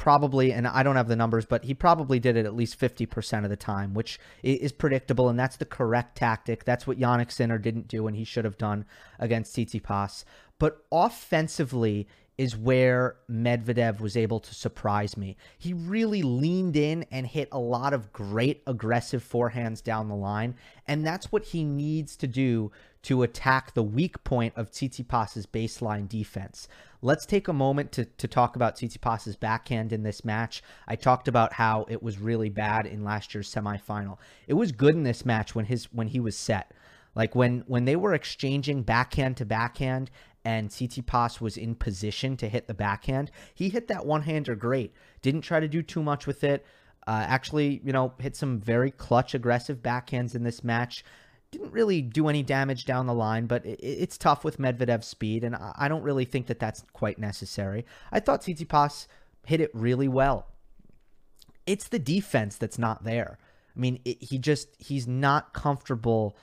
probably, 0.00 0.50
and 0.50 0.66
I 0.66 0.82
don't 0.82 0.96
have 0.96 1.08
the 1.08 1.14
numbers, 1.14 1.44
but 1.44 1.62
he 1.62 1.74
probably 1.74 2.18
did 2.18 2.34
it 2.34 2.46
at 2.46 2.56
least 2.56 2.80
50% 2.80 3.44
of 3.44 3.50
the 3.50 3.56
time, 3.56 3.92
which 3.92 4.18
is 4.42 4.72
predictable, 4.72 5.28
and 5.28 5.38
that's 5.38 5.58
the 5.58 5.66
correct 5.66 6.16
tactic. 6.16 6.64
That's 6.64 6.86
what 6.86 6.98
Jannik 6.98 7.30
Sinner 7.30 7.58
didn't 7.58 7.86
do, 7.86 8.06
and 8.06 8.16
he 8.16 8.24
should 8.24 8.46
have 8.46 8.56
done 8.56 8.86
against 9.18 9.54
Tsitsipas. 9.54 10.24
But 10.58 10.82
offensively 10.90 12.08
is 12.38 12.56
where 12.56 13.16
Medvedev 13.30 14.00
was 14.00 14.16
able 14.16 14.40
to 14.40 14.54
surprise 14.54 15.18
me. 15.18 15.36
He 15.58 15.74
really 15.74 16.22
leaned 16.22 16.76
in 16.76 17.04
and 17.10 17.26
hit 17.26 17.50
a 17.52 17.58
lot 17.58 17.92
of 17.92 18.10
great 18.10 18.62
aggressive 18.66 19.22
forehands 19.22 19.84
down 19.84 20.08
the 20.08 20.14
line, 20.14 20.54
and 20.86 21.06
that's 21.06 21.30
what 21.30 21.44
he 21.44 21.62
needs 21.62 22.16
to 22.16 22.26
do 22.26 22.72
to 23.02 23.22
attack 23.22 23.72
the 23.72 23.82
weak 23.82 24.22
point 24.24 24.52
of 24.56 24.70
Tsitsipas's 24.70 25.46
baseline 25.46 26.08
defense. 26.08 26.68
Let's 27.02 27.24
take 27.24 27.48
a 27.48 27.52
moment 27.52 27.92
to, 27.92 28.04
to 28.04 28.28
talk 28.28 28.56
about 28.56 28.76
Tsitsipas's 28.76 29.36
backhand 29.36 29.92
in 29.92 30.02
this 30.02 30.24
match. 30.24 30.62
I 30.86 30.96
talked 30.96 31.28
about 31.28 31.54
how 31.54 31.86
it 31.88 32.02
was 32.02 32.18
really 32.18 32.50
bad 32.50 32.86
in 32.86 33.02
last 33.02 33.34
year's 33.34 33.52
semifinal. 33.52 34.18
It 34.46 34.54
was 34.54 34.72
good 34.72 34.94
in 34.94 35.04
this 35.04 35.24
match 35.24 35.54
when 35.54 35.64
his 35.64 35.86
when 35.92 36.08
he 36.08 36.20
was 36.20 36.36
set. 36.36 36.72
Like 37.14 37.34
when 37.34 37.64
when 37.66 37.86
they 37.86 37.96
were 37.96 38.12
exchanging 38.12 38.82
backhand 38.82 39.38
to 39.38 39.46
backhand 39.46 40.10
and 40.44 40.68
Tsitsipas 40.68 41.40
was 41.40 41.56
in 41.56 41.74
position 41.74 42.36
to 42.36 42.48
hit 42.48 42.66
the 42.66 42.74
backhand, 42.74 43.30
he 43.54 43.70
hit 43.70 43.88
that 43.88 44.04
one-hander 44.04 44.54
great. 44.54 44.92
Didn't 45.22 45.42
try 45.42 45.60
to 45.60 45.68
do 45.68 45.82
too 45.82 46.02
much 46.02 46.26
with 46.26 46.44
it. 46.44 46.66
Uh, 47.06 47.24
actually, 47.26 47.80
you 47.82 47.92
know, 47.92 48.12
hit 48.18 48.36
some 48.36 48.60
very 48.60 48.90
clutch, 48.90 49.34
aggressive 49.34 49.78
backhands 49.78 50.34
in 50.34 50.42
this 50.42 50.62
match 50.62 51.02
didn't 51.50 51.72
really 51.72 52.00
do 52.00 52.28
any 52.28 52.42
damage 52.42 52.84
down 52.84 53.06
the 53.06 53.14
line, 53.14 53.46
but 53.46 53.64
it, 53.66 53.80
it's 53.82 54.18
tough 54.18 54.44
with 54.44 54.58
Medvedev's 54.58 55.06
speed, 55.06 55.44
and 55.44 55.56
I 55.56 55.88
don't 55.88 56.02
really 56.02 56.24
think 56.24 56.46
that 56.46 56.60
that's 56.60 56.84
quite 56.92 57.18
necessary. 57.18 57.84
I 58.12 58.20
thought 58.20 58.42
Tsitsipas 58.42 59.06
hit 59.46 59.60
it 59.60 59.70
really 59.74 60.08
well. 60.08 60.46
It's 61.66 61.88
the 61.88 61.98
defense 61.98 62.56
that's 62.56 62.78
not 62.78 63.04
there. 63.04 63.38
I 63.76 63.78
mean, 63.80 64.00
it, 64.04 64.22
he 64.22 64.38
just 64.38 64.68
he's 64.78 65.06
not 65.06 65.52
comfortable 65.52 66.36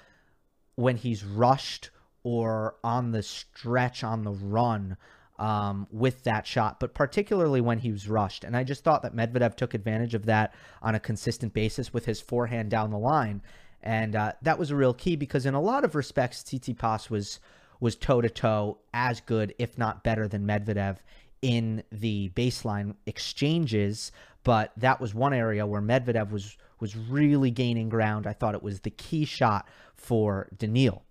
when 0.76 0.98
he's 0.98 1.24
rushed 1.24 1.90
or 2.24 2.76
on 2.84 3.12
the 3.12 3.24
stretch 3.24 4.04
on 4.04 4.24
the 4.24 4.32
run 4.32 4.98
um, 5.40 5.88
with 5.92 6.24
that 6.24 6.48
shot, 6.48 6.80
but 6.80 6.94
particularly 6.94 7.62
when 7.62 7.80
he 7.80 7.92
was 7.92 8.10
rushed. 8.10 8.44
And 8.44 8.56
I 8.56 8.64
just 8.64 8.84
thought 8.84 9.04
that 9.04 9.16
Medvedev 9.16 9.56
took 9.56 9.74
advantage 9.74 10.14
of 10.14 10.26
that 10.26 10.54
on 10.82 10.96
a 10.96 11.00
consistent 11.00 11.54
basis 11.54 11.94
with 11.94 12.06
his 12.06 12.20
forehand 12.20 12.70
down 12.70 12.92
the 12.92 12.98
line. 12.98 13.42
And 13.84 14.16
uh, 14.16 14.34
that 14.42 14.60
was 14.60 14.72
a 14.72 14.76
real 14.76 14.94
key 14.94 15.16
because 15.16 15.46
in 15.46 15.54
a 15.54 15.62
lot 15.62 15.86
of 15.86 15.96
respects, 15.96 16.44
Tsitsipas 16.44 17.10
was 17.10 17.40
was 17.80 17.96
toe 17.96 18.22
to 18.22 18.30
toe 18.30 18.80
as 18.94 19.22
good, 19.22 19.54
if 19.60 19.78
not 19.78 20.04
better, 20.04 20.28
than 20.28 20.48
Medvedev 20.48 20.98
in 21.44 21.84
the 21.92 22.30
baseline 22.30 22.96
exchanges. 23.06 24.12
But 24.44 24.72
that 24.78 25.00
was 25.00 25.14
one 25.14 25.34
area 25.34 25.66
where 25.66 25.82
Medvedev 25.82 26.32
was 26.32 26.58
was 26.80 26.96
really 26.96 27.52
gaining 27.52 27.90
ground. 27.90 28.28
I 28.28 28.34
thought 28.34 28.56
it 28.56 28.64
was 28.64 28.82
the 28.82 28.90
key 28.90 29.26
shot 29.26 29.68
for 29.96 30.48
Daniil. 30.58 31.04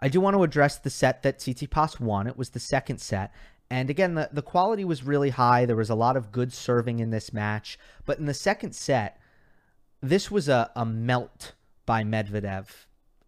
I 0.00 0.08
do 0.08 0.20
want 0.20 0.34
to 0.34 0.42
address 0.42 0.78
the 0.78 0.90
set 0.90 1.22
that 1.22 1.38
Tsitsipas 1.38 2.00
won. 2.00 2.26
It 2.26 2.36
was 2.36 2.50
the 2.50 2.60
second 2.60 2.98
set. 2.98 3.32
And 3.70 3.88
again, 3.88 4.14
the, 4.14 4.28
the 4.32 4.42
quality 4.42 4.84
was 4.84 5.04
really 5.04 5.30
high. 5.30 5.64
There 5.64 5.76
was 5.76 5.90
a 5.90 5.94
lot 5.94 6.16
of 6.16 6.32
good 6.32 6.52
serving 6.52 6.98
in 6.98 7.10
this 7.10 7.32
match. 7.32 7.78
But 8.04 8.18
in 8.18 8.26
the 8.26 8.34
second 8.34 8.74
set, 8.74 9.18
this 10.02 10.30
was 10.30 10.48
a, 10.48 10.70
a 10.74 10.84
melt 10.84 11.52
by 11.86 12.02
Medvedev, 12.02 12.66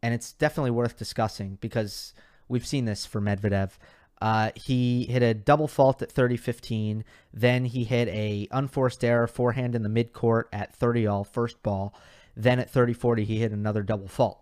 and 0.03 0.13
it's 0.13 0.33
definitely 0.33 0.73
worth 0.73 0.99
discussing 0.99 1.57
because 1.61 2.13
we've 2.49 2.67
seen 2.67 2.85
this 2.85 3.07
for 3.07 3.21
Medvedev. 3.21 3.73
Uh, 4.21 4.51
he 4.55 5.05
hit 5.05 5.23
a 5.23 5.35
double 5.35 5.69
fault 5.69 6.03
at 6.03 6.13
30-15. 6.13 7.03
Then 7.33 7.65
he 7.67 7.85
hit 7.85 8.09
a 8.09 8.49
unforced 8.51 9.05
error 9.05 9.27
forehand 9.27 9.75
in 9.75 9.83
the 9.83 9.89
midcourt 9.89 10.45
at 10.53 10.75
30 10.75 11.07
all 11.07 11.25
first 11.25 11.63
ball. 11.63 11.95
Then 12.37 12.59
at 12.59 12.73
30-40, 12.73 13.25
he 13.25 13.39
hit 13.39 13.53
another 13.53 13.83
double 13.83 14.09
fault. 14.09 14.41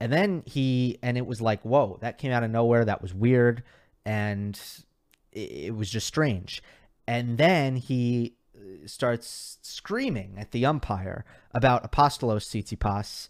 And 0.00 0.12
then 0.12 0.42
he, 0.46 0.98
and 1.02 1.16
it 1.16 1.26
was 1.26 1.40
like, 1.40 1.62
whoa, 1.62 1.98
that 2.00 2.18
came 2.18 2.32
out 2.32 2.42
of 2.42 2.50
nowhere. 2.50 2.84
That 2.84 3.02
was 3.02 3.14
weird. 3.14 3.62
And 4.04 4.60
it, 5.32 5.50
it 5.50 5.74
was 5.74 5.90
just 5.90 6.06
strange. 6.06 6.62
And 7.06 7.38
then 7.38 7.76
he 7.76 8.36
starts 8.86 9.58
screaming 9.62 10.34
at 10.38 10.50
the 10.50 10.66
umpire 10.66 11.24
about 11.52 11.90
Apostolos 11.90 12.46
Tsitsipas, 12.46 13.28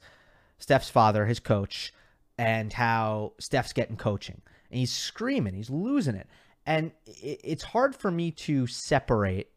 Steph's 0.59 0.91
father, 0.91 1.27
his 1.27 1.41
coach, 1.41 1.93
and 2.39 2.73
how 2.73 3.33
Steph's 3.39 3.73
getting 3.73 3.97
coaching. 3.97 4.41
And 4.71 4.79
he's 4.79 4.93
screaming, 4.93 5.55
he's 5.55 5.71
losing 5.71 6.15
it. 6.15 6.29
And 6.65 6.93
it's 7.07 7.65
hard 7.65 7.95
for 7.95 8.11
me 8.11 8.31
to 8.31 8.67
separate 8.67 9.49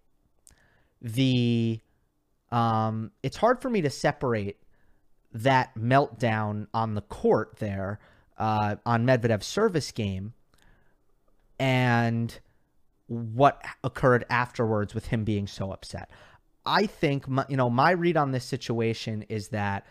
the 1.01 1.79
um 2.51 3.11
it's 3.21 3.37
hard 3.37 3.61
for 3.61 3.69
me 3.69 3.81
to 3.81 3.89
separate 3.89 4.57
that 5.35 5.75
meltdown 5.75 6.67
on 6.73 6.95
the 6.95 7.01
court 7.01 7.57
there 7.59 7.99
uh, 8.37 8.75
on 8.85 9.05
Medvedev's 9.05 9.45
service 9.45 9.91
game 9.91 10.33
and 11.59 12.39
what 13.07 13.61
occurred 13.83 14.25
afterwards 14.29 14.93
with 14.93 15.07
him 15.07 15.23
being 15.23 15.47
so 15.47 15.71
upset. 15.71 16.09
I 16.65 16.87
think, 16.87 17.27
my, 17.27 17.45
you 17.47 17.57
know, 17.57 17.69
my 17.69 17.91
read 17.91 18.17
on 18.17 18.31
this 18.31 18.45
situation 18.45 19.25
is 19.29 19.49
that 19.49 19.85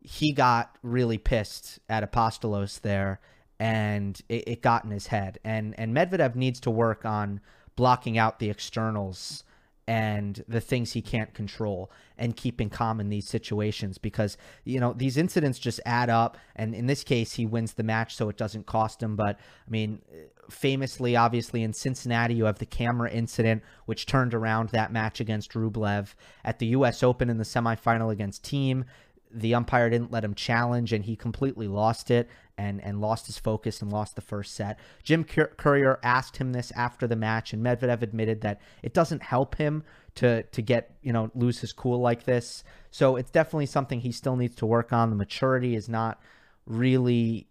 he 0.00 0.32
got 0.32 0.76
really 0.82 1.18
pissed 1.18 1.78
at 1.88 2.10
Apostolos 2.10 2.80
there 2.80 3.20
and 3.58 4.20
it, 4.28 4.48
it 4.48 4.62
got 4.62 4.84
in 4.84 4.90
his 4.90 5.06
head. 5.08 5.38
And, 5.44 5.78
and 5.78 5.94
Medvedev 5.94 6.34
needs 6.34 6.60
to 6.60 6.70
work 6.70 7.04
on 7.04 7.40
blocking 7.76 8.18
out 8.18 8.38
the 8.38 8.50
externals 8.50 9.44
and 9.90 10.44
the 10.46 10.60
things 10.60 10.92
he 10.92 11.02
can't 11.02 11.34
control 11.34 11.90
and 12.16 12.36
keeping 12.36 12.70
calm 12.70 13.00
in 13.00 13.08
these 13.08 13.28
situations 13.28 13.98
because 13.98 14.36
you 14.62 14.78
know 14.78 14.92
these 14.92 15.16
incidents 15.16 15.58
just 15.58 15.80
add 15.84 16.08
up. 16.08 16.38
And 16.54 16.76
in 16.76 16.86
this 16.86 17.02
case 17.02 17.32
he 17.32 17.44
wins 17.44 17.72
the 17.72 17.82
match 17.82 18.14
so 18.14 18.28
it 18.28 18.36
doesn't 18.36 18.66
cost 18.66 19.02
him. 19.02 19.16
But 19.16 19.40
i 19.66 19.70
mean 19.70 20.00
famously 20.48 21.16
obviously 21.16 21.64
in 21.64 21.72
Cincinnati 21.72 22.34
you 22.34 22.44
have 22.44 22.60
the 22.60 22.66
camera 22.66 23.10
incident 23.10 23.64
which 23.86 24.06
turned 24.06 24.32
around 24.32 24.68
that 24.68 24.92
match 24.92 25.18
against 25.18 25.54
Rublev. 25.54 26.14
At 26.44 26.60
the 26.60 26.66
US 26.66 27.02
Open 27.02 27.28
in 27.28 27.38
the 27.38 27.44
semifinal 27.44 28.12
against 28.12 28.44
Thiem 28.44 28.84
the 29.32 29.54
umpire 29.54 29.88
didn't 29.90 30.10
let 30.10 30.24
him 30.24 30.34
challenge 30.34 30.92
and 30.92 31.04
he 31.04 31.16
completely 31.16 31.68
lost 31.68 32.10
it 32.10 32.28
and 32.58 32.82
and 32.82 33.00
lost 33.00 33.26
his 33.26 33.38
focus 33.38 33.80
and 33.80 33.92
lost 33.92 34.16
the 34.16 34.20
first 34.20 34.54
set. 34.54 34.78
Jim 35.02 35.24
Courier 35.24 35.98
asked 36.02 36.36
him 36.36 36.52
this 36.52 36.72
after 36.72 37.06
the 37.06 37.16
match 37.16 37.52
and 37.52 37.64
Medvedev 37.64 38.02
admitted 38.02 38.40
that 38.42 38.60
it 38.82 38.92
doesn't 38.92 39.22
help 39.22 39.56
him 39.56 39.84
to 40.16 40.42
to 40.42 40.62
get, 40.62 40.96
you 41.02 41.12
know, 41.12 41.30
lose 41.34 41.60
his 41.60 41.72
cool 41.72 42.00
like 42.00 42.24
this. 42.24 42.64
So 42.90 43.16
it's 43.16 43.30
definitely 43.30 43.66
something 43.66 44.00
he 44.00 44.12
still 44.12 44.36
needs 44.36 44.56
to 44.56 44.66
work 44.66 44.92
on. 44.92 45.10
The 45.10 45.16
maturity 45.16 45.74
is 45.74 45.88
not 45.88 46.20
really 46.66 47.46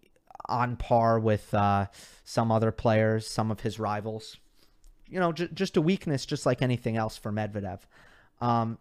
on 0.46 0.76
par 0.76 1.18
with 1.18 1.52
uh, 1.54 1.86
some 2.24 2.52
other 2.52 2.72
players, 2.72 3.26
some 3.26 3.50
of 3.50 3.60
his 3.60 3.78
rivals. 3.78 4.36
You 5.06 5.18
know, 5.18 5.32
j- 5.32 5.48
just 5.52 5.76
a 5.76 5.80
weakness, 5.80 6.26
just 6.26 6.46
like 6.46 6.62
anything 6.62 6.96
else 6.96 7.16
for 7.16 7.32
Medvedev. 7.32 7.80
Um, 8.40 8.78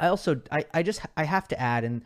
I 0.00 0.08
also 0.08 0.40
I, 0.50 0.64
I 0.74 0.82
just 0.82 1.02
I 1.16 1.24
have 1.24 1.46
to 1.48 1.60
add 1.60 1.84
and 1.84 2.02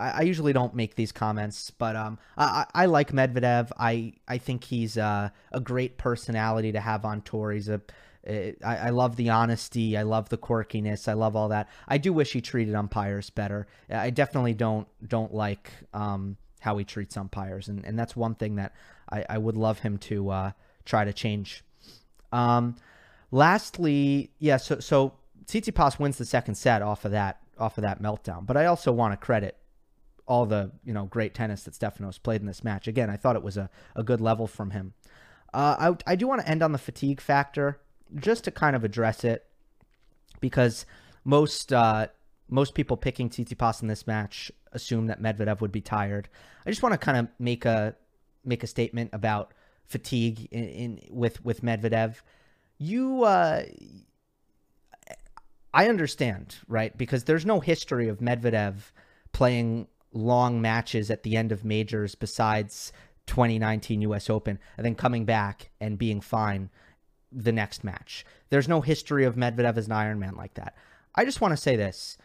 I, 0.00 0.10
I 0.10 0.20
usually 0.22 0.52
don't 0.52 0.74
make 0.74 0.96
these 0.96 1.12
comments, 1.12 1.70
but 1.70 1.94
um 1.94 2.18
I, 2.36 2.66
I 2.74 2.86
like 2.86 3.12
Medvedev. 3.12 3.70
I 3.78 4.14
I 4.26 4.38
think 4.38 4.64
he's 4.64 4.98
uh, 4.98 5.28
a 5.52 5.60
great 5.60 5.98
personality 5.98 6.72
to 6.72 6.80
have 6.80 7.04
on 7.04 7.22
tour. 7.22 7.52
He's 7.52 7.68
a 7.68 7.80
I, 8.26 8.54
I 8.64 8.90
love 8.90 9.16
the 9.16 9.30
honesty. 9.30 9.96
I 9.96 10.02
love 10.02 10.28
the 10.28 10.38
quirkiness. 10.38 11.08
I 11.08 11.14
love 11.14 11.34
all 11.34 11.48
that. 11.48 11.68
I 11.88 11.98
do 11.98 12.12
wish 12.12 12.32
he 12.32 12.40
treated 12.40 12.74
umpires 12.74 13.30
better. 13.30 13.66
I 13.90 14.10
definitely 14.10 14.54
don't 14.54 14.86
don't 15.06 15.34
like 15.34 15.72
um, 15.92 16.36
how 16.60 16.76
he 16.78 16.84
treats 16.84 17.16
umpires, 17.16 17.68
and, 17.68 17.84
and 17.84 17.98
that's 17.98 18.14
one 18.14 18.36
thing 18.36 18.56
that 18.56 18.74
I, 19.10 19.24
I 19.28 19.38
would 19.38 19.56
love 19.56 19.80
him 19.80 19.98
to 19.98 20.30
uh, 20.30 20.50
try 20.84 21.04
to 21.04 21.12
change. 21.12 21.64
Um, 22.30 22.76
lastly, 23.32 24.30
yeah. 24.38 24.58
So 24.58 24.78
so 24.78 25.14
Tsitsipas 25.46 25.98
wins 25.98 26.18
the 26.18 26.24
second 26.24 26.54
set 26.54 26.82
off 26.82 27.04
of 27.04 27.12
that 27.12 27.40
off 27.58 27.78
of 27.78 27.82
that 27.82 28.02
meltdown. 28.02 28.46
But 28.46 28.56
I 28.56 28.66
also 28.66 28.92
want 28.92 29.12
to 29.12 29.16
credit 29.16 29.56
all 30.26 30.46
the 30.46 30.70
you 30.84 30.92
know 30.92 31.04
great 31.06 31.34
tennis 31.34 31.64
that 31.64 31.74
Stefanos 31.74 32.22
played 32.22 32.40
in 32.40 32.46
this 32.46 32.64
match. 32.64 32.88
Again, 32.88 33.10
I 33.10 33.16
thought 33.16 33.36
it 33.36 33.42
was 33.42 33.56
a, 33.56 33.70
a 33.96 34.02
good 34.02 34.20
level 34.20 34.46
from 34.46 34.70
him. 34.70 34.94
Uh, 35.52 35.94
I, 36.06 36.12
I 36.12 36.16
do 36.16 36.26
want 36.26 36.40
to 36.40 36.48
end 36.48 36.62
on 36.62 36.72
the 36.72 36.78
fatigue 36.78 37.20
factor 37.20 37.80
just 38.14 38.44
to 38.44 38.50
kind 38.50 38.74
of 38.74 38.84
address 38.84 39.24
it, 39.24 39.44
because 40.40 40.86
most 41.24 41.72
uh, 41.72 42.06
most 42.48 42.74
people 42.74 42.96
picking 42.96 43.28
Tsitsipas 43.28 43.82
in 43.82 43.88
this 43.88 44.06
match 44.06 44.50
assume 44.72 45.06
that 45.06 45.20
Medvedev 45.20 45.60
would 45.60 45.72
be 45.72 45.80
tired. 45.80 46.28
I 46.66 46.70
just 46.70 46.82
want 46.82 46.92
to 46.92 46.98
kind 46.98 47.18
of 47.18 47.28
make 47.38 47.64
a 47.64 47.94
make 48.44 48.62
a 48.62 48.66
statement 48.66 49.10
about 49.12 49.52
fatigue 49.86 50.48
in, 50.50 50.64
in 50.64 51.00
with 51.10 51.44
with 51.44 51.62
Medvedev. 51.62 52.16
You, 52.78 53.22
uh, 53.22 53.62
I 55.74 55.88
understand, 55.88 56.56
right? 56.68 56.96
Because 56.96 57.24
there's 57.24 57.46
no 57.46 57.60
history 57.60 58.08
of 58.08 58.18
Medvedev 58.18 58.92
playing 59.32 59.88
long 60.12 60.60
matches 60.60 61.10
at 61.10 61.22
the 61.22 61.36
end 61.36 61.52
of 61.52 61.64
majors 61.64 62.14
besides 62.14 62.92
2019 63.26 64.02
US 64.02 64.28
Open 64.28 64.58
and 64.76 64.84
then 64.84 64.94
coming 64.94 65.24
back 65.24 65.70
and 65.80 65.98
being 65.98 66.20
fine 66.20 66.70
the 67.30 67.52
next 67.52 67.82
match. 67.82 68.24
There's 68.50 68.68
no 68.68 68.82
history 68.82 69.24
of 69.24 69.36
Medvedev 69.36 69.76
as 69.76 69.86
an 69.86 69.92
Ironman 69.92 70.36
like 70.36 70.54
that. 70.54 70.76
I 71.14 71.24
just 71.24 71.40
want 71.40 71.52
to 71.52 71.56
say 71.56 71.76
this. 71.76 72.18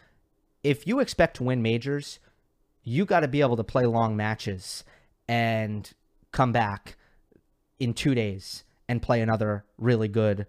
If 0.62 0.86
you 0.86 1.00
expect 1.00 1.36
to 1.36 1.44
win 1.44 1.62
majors, 1.62 2.18
you 2.82 3.04
got 3.04 3.20
to 3.20 3.28
be 3.28 3.40
able 3.40 3.56
to 3.56 3.64
play 3.64 3.86
long 3.86 4.16
matches 4.16 4.84
and 5.26 5.90
come 6.32 6.52
back 6.52 6.96
in 7.78 7.94
two 7.94 8.14
days 8.14 8.64
and 8.88 9.00
play 9.00 9.20
another 9.20 9.64
really 9.78 10.08
good 10.08 10.46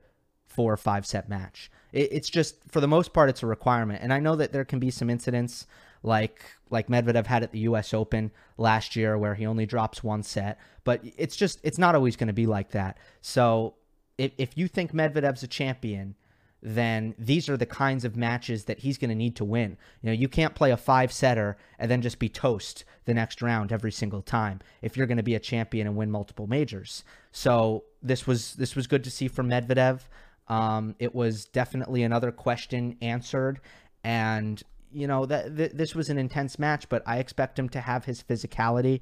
four 0.47 0.73
or 0.73 0.77
five 0.77 1.05
set 1.05 1.29
match. 1.29 1.69
It's 1.91 2.29
just, 2.29 2.55
for 2.69 2.81
the 2.81 2.87
most 2.87 3.13
part, 3.13 3.29
it's 3.29 3.43
a 3.43 3.47
requirement. 3.47 4.01
And 4.03 4.13
I 4.13 4.19
know 4.19 4.35
that 4.35 4.53
there 4.53 4.65
can 4.65 4.79
be 4.79 4.91
some 4.91 5.09
incidents 5.09 5.65
like 6.03 6.45
like 6.69 6.87
Medvedev 6.87 7.25
had 7.25 7.43
at 7.43 7.51
the 7.51 7.59
US 7.59 7.93
Open 7.93 8.31
last 8.57 8.95
year 8.95 9.17
where 9.17 9.35
he 9.35 9.45
only 9.45 9.65
drops 9.65 10.03
one 10.03 10.23
set, 10.23 10.59
but 10.83 11.01
it's 11.17 11.35
just 11.35 11.59
it's 11.63 11.77
not 11.77 11.95
always 11.95 12.15
going 12.15 12.27
to 12.27 12.33
be 12.33 12.45
like 12.45 12.71
that. 12.71 12.97
So 13.21 13.75
if 14.17 14.31
if 14.37 14.57
you 14.57 14.67
think 14.67 14.93
Medvedev's 14.93 15.43
a 15.43 15.47
champion, 15.47 16.15
then 16.61 17.15
these 17.17 17.47
are 17.49 17.57
the 17.57 17.65
kinds 17.65 18.03
of 18.03 18.15
matches 18.15 18.65
that 18.65 18.79
he's 18.79 18.97
going 18.97 19.09
to 19.09 19.15
need 19.15 19.35
to 19.37 19.45
win. 19.45 19.77
You 20.01 20.07
know, 20.07 20.13
you 20.13 20.27
can't 20.27 20.55
play 20.55 20.71
a 20.71 20.77
five 20.77 21.11
setter 21.11 21.57
and 21.77 21.89
then 21.89 22.01
just 22.01 22.19
be 22.19 22.27
toast 22.27 22.83
the 23.05 23.13
next 23.13 23.41
round 23.41 23.71
every 23.71 23.91
single 23.91 24.21
time 24.21 24.59
if 24.81 24.97
you're 24.97 25.07
going 25.07 25.17
to 25.17 25.23
be 25.23 25.35
a 25.35 25.39
champion 25.39 25.87
and 25.87 25.95
win 25.95 26.11
multiple 26.11 26.47
majors. 26.47 27.03
So 27.31 27.85
this 28.01 28.27
was 28.27 28.53
this 28.53 28.75
was 28.75 28.87
good 28.87 29.03
to 29.05 29.11
see 29.11 29.27
from 29.27 29.49
Medvedev. 29.49 30.01
Um, 30.49 30.95
it 30.99 31.13
was 31.13 31.45
definitely 31.45 32.03
another 32.03 32.31
question 32.31 32.97
answered, 33.01 33.59
and 34.03 34.61
you 34.91 35.07
know 35.07 35.25
that 35.25 35.55
th- 35.55 35.71
this 35.73 35.95
was 35.95 36.09
an 36.09 36.17
intense 36.17 36.57
match, 36.57 36.89
but 36.89 37.03
I 37.05 37.19
expect 37.19 37.57
him 37.57 37.69
to 37.69 37.81
have 37.81 38.05
his 38.05 38.23
physicality 38.23 39.01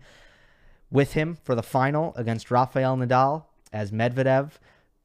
with 0.92 1.14
him 1.14 1.38
for 1.44 1.56
the 1.56 1.64
final 1.64 2.14
against 2.16 2.52
Rafael 2.52 2.98
Nadal 2.98 3.46
as 3.74 3.92
Medvedev 3.92 4.52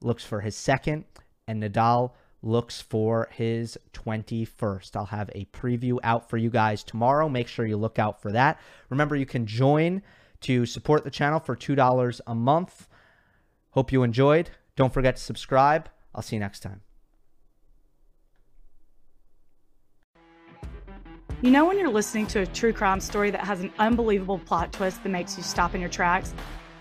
looks 0.00 0.24
for 0.24 0.40
his 0.40 0.57
second 0.57 1.05
and 1.46 1.62
Nadal 1.62 2.12
looks 2.42 2.81
for 2.81 3.28
his 3.33 3.78
21st. 3.92 4.96
I'll 4.96 5.07
have 5.07 5.31
a 5.35 5.44
preview 5.46 5.98
out 6.02 6.28
for 6.28 6.37
you 6.37 6.50
guys 6.50 6.83
tomorrow. 6.83 7.28
Make 7.28 7.48
sure 7.48 7.66
you 7.66 7.76
look 7.76 7.98
out 7.98 8.20
for 8.20 8.33
that. 8.33 8.61
Remember, 8.90 9.14
you 9.14 9.26
can 9.26 9.46
join 9.46 10.02
to 10.40 10.66
support 10.66 11.05
the 11.05 11.11
channel 11.11 11.38
for 11.38 11.57
$2 11.57 12.20
a 12.26 12.35
month. 12.35 12.88
Hope 13.70 13.92
you 13.92 14.02
enjoyed. 14.02 14.50
Don't 14.74 14.92
forget 14.92 15.16
to 15.16 15.22
subscribe. 15.22 15.88
I'll 16.14 16.22
see 16.22 16.37
you 16.37 16.40
next 16.40 16.61
time. 16.61 16.83
You 21.40 21.51
know, 21.51 21.66
when 21.66 21.77
you're 21.77 21.90
listening 21.90 22.29
to 22.29 22.40
a 22.40 22.46
true 22.46 22.72
crime 22.72 23.01
story 23.01 23.33
that 23.33 23.44
has 23.44 23.62
an 23.62 23.72
unbelievable 23.79 24.38
plot 24.38 24.72
twist 24.72 25.03
that 25.03 25.09
makes 25.09 25.37
you 25.37 25.42
stop 25.42 25.75
in 25.75 25.81
your 25.81 25.90
tracks? 25.90 26.33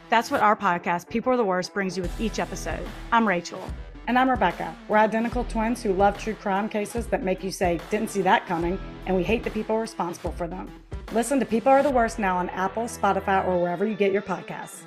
That's 0.09 0.29
what 0.29 0.41
our 0.41 0.55
podcast, 0.55 1.09
People 1.09 1.33
Are 1.33 1.37
the 1.37 1.43
Worst, 1.43 1.73
brings 1.73 1.97
you 1.97 2.03
with 2.03 2.21
each 2.21 2.37
episode. 2.37 2.85
I'm 3.11 3.27
Rachel. 3.27 3.63
And 4.07 4.19
I'm 4.19 4.29
Rebecca. 4.29 4.75
We're 4.87 4.97
identical 4.97 5.45
twins 5.45 5.81
who 5.81 5.93
love 5.93 6.17
true 6.17 6.35
crime 6.35 6.69
cases 6.69 7.07
that 7.07 7.23
make 7.23 7.43
you 7.43 7.49
say, 7.49 7.79
didn't 7.89 8.09
see 8.11 8.21
that 8.23 8.45
coming, 8.45 8.79
and 9.05 9.15
we 9.15 9.23
hate 9.23 9.43
the 9.43 9.49
people 9.49 9.79
responsible 9.79 10.31
for 10.33 10.47
them. 10.47 10.69
Listen 11.11 11.39
to 11.39 11.45
People 11.45 11.71
Are 11.71 11.81
the 11.81 11.89
Worst 11.89 12.19
now 12.19 12.37
on 12.37 12.49
Apple, 12.49 12.83
Spotify, 12.83 13.47
or 13.47 13.59
wherever 13.59 13.85
you 13.85 13.95
get 13.95 14.11
your 14.11 14.21
podcasts. 14.21 14.81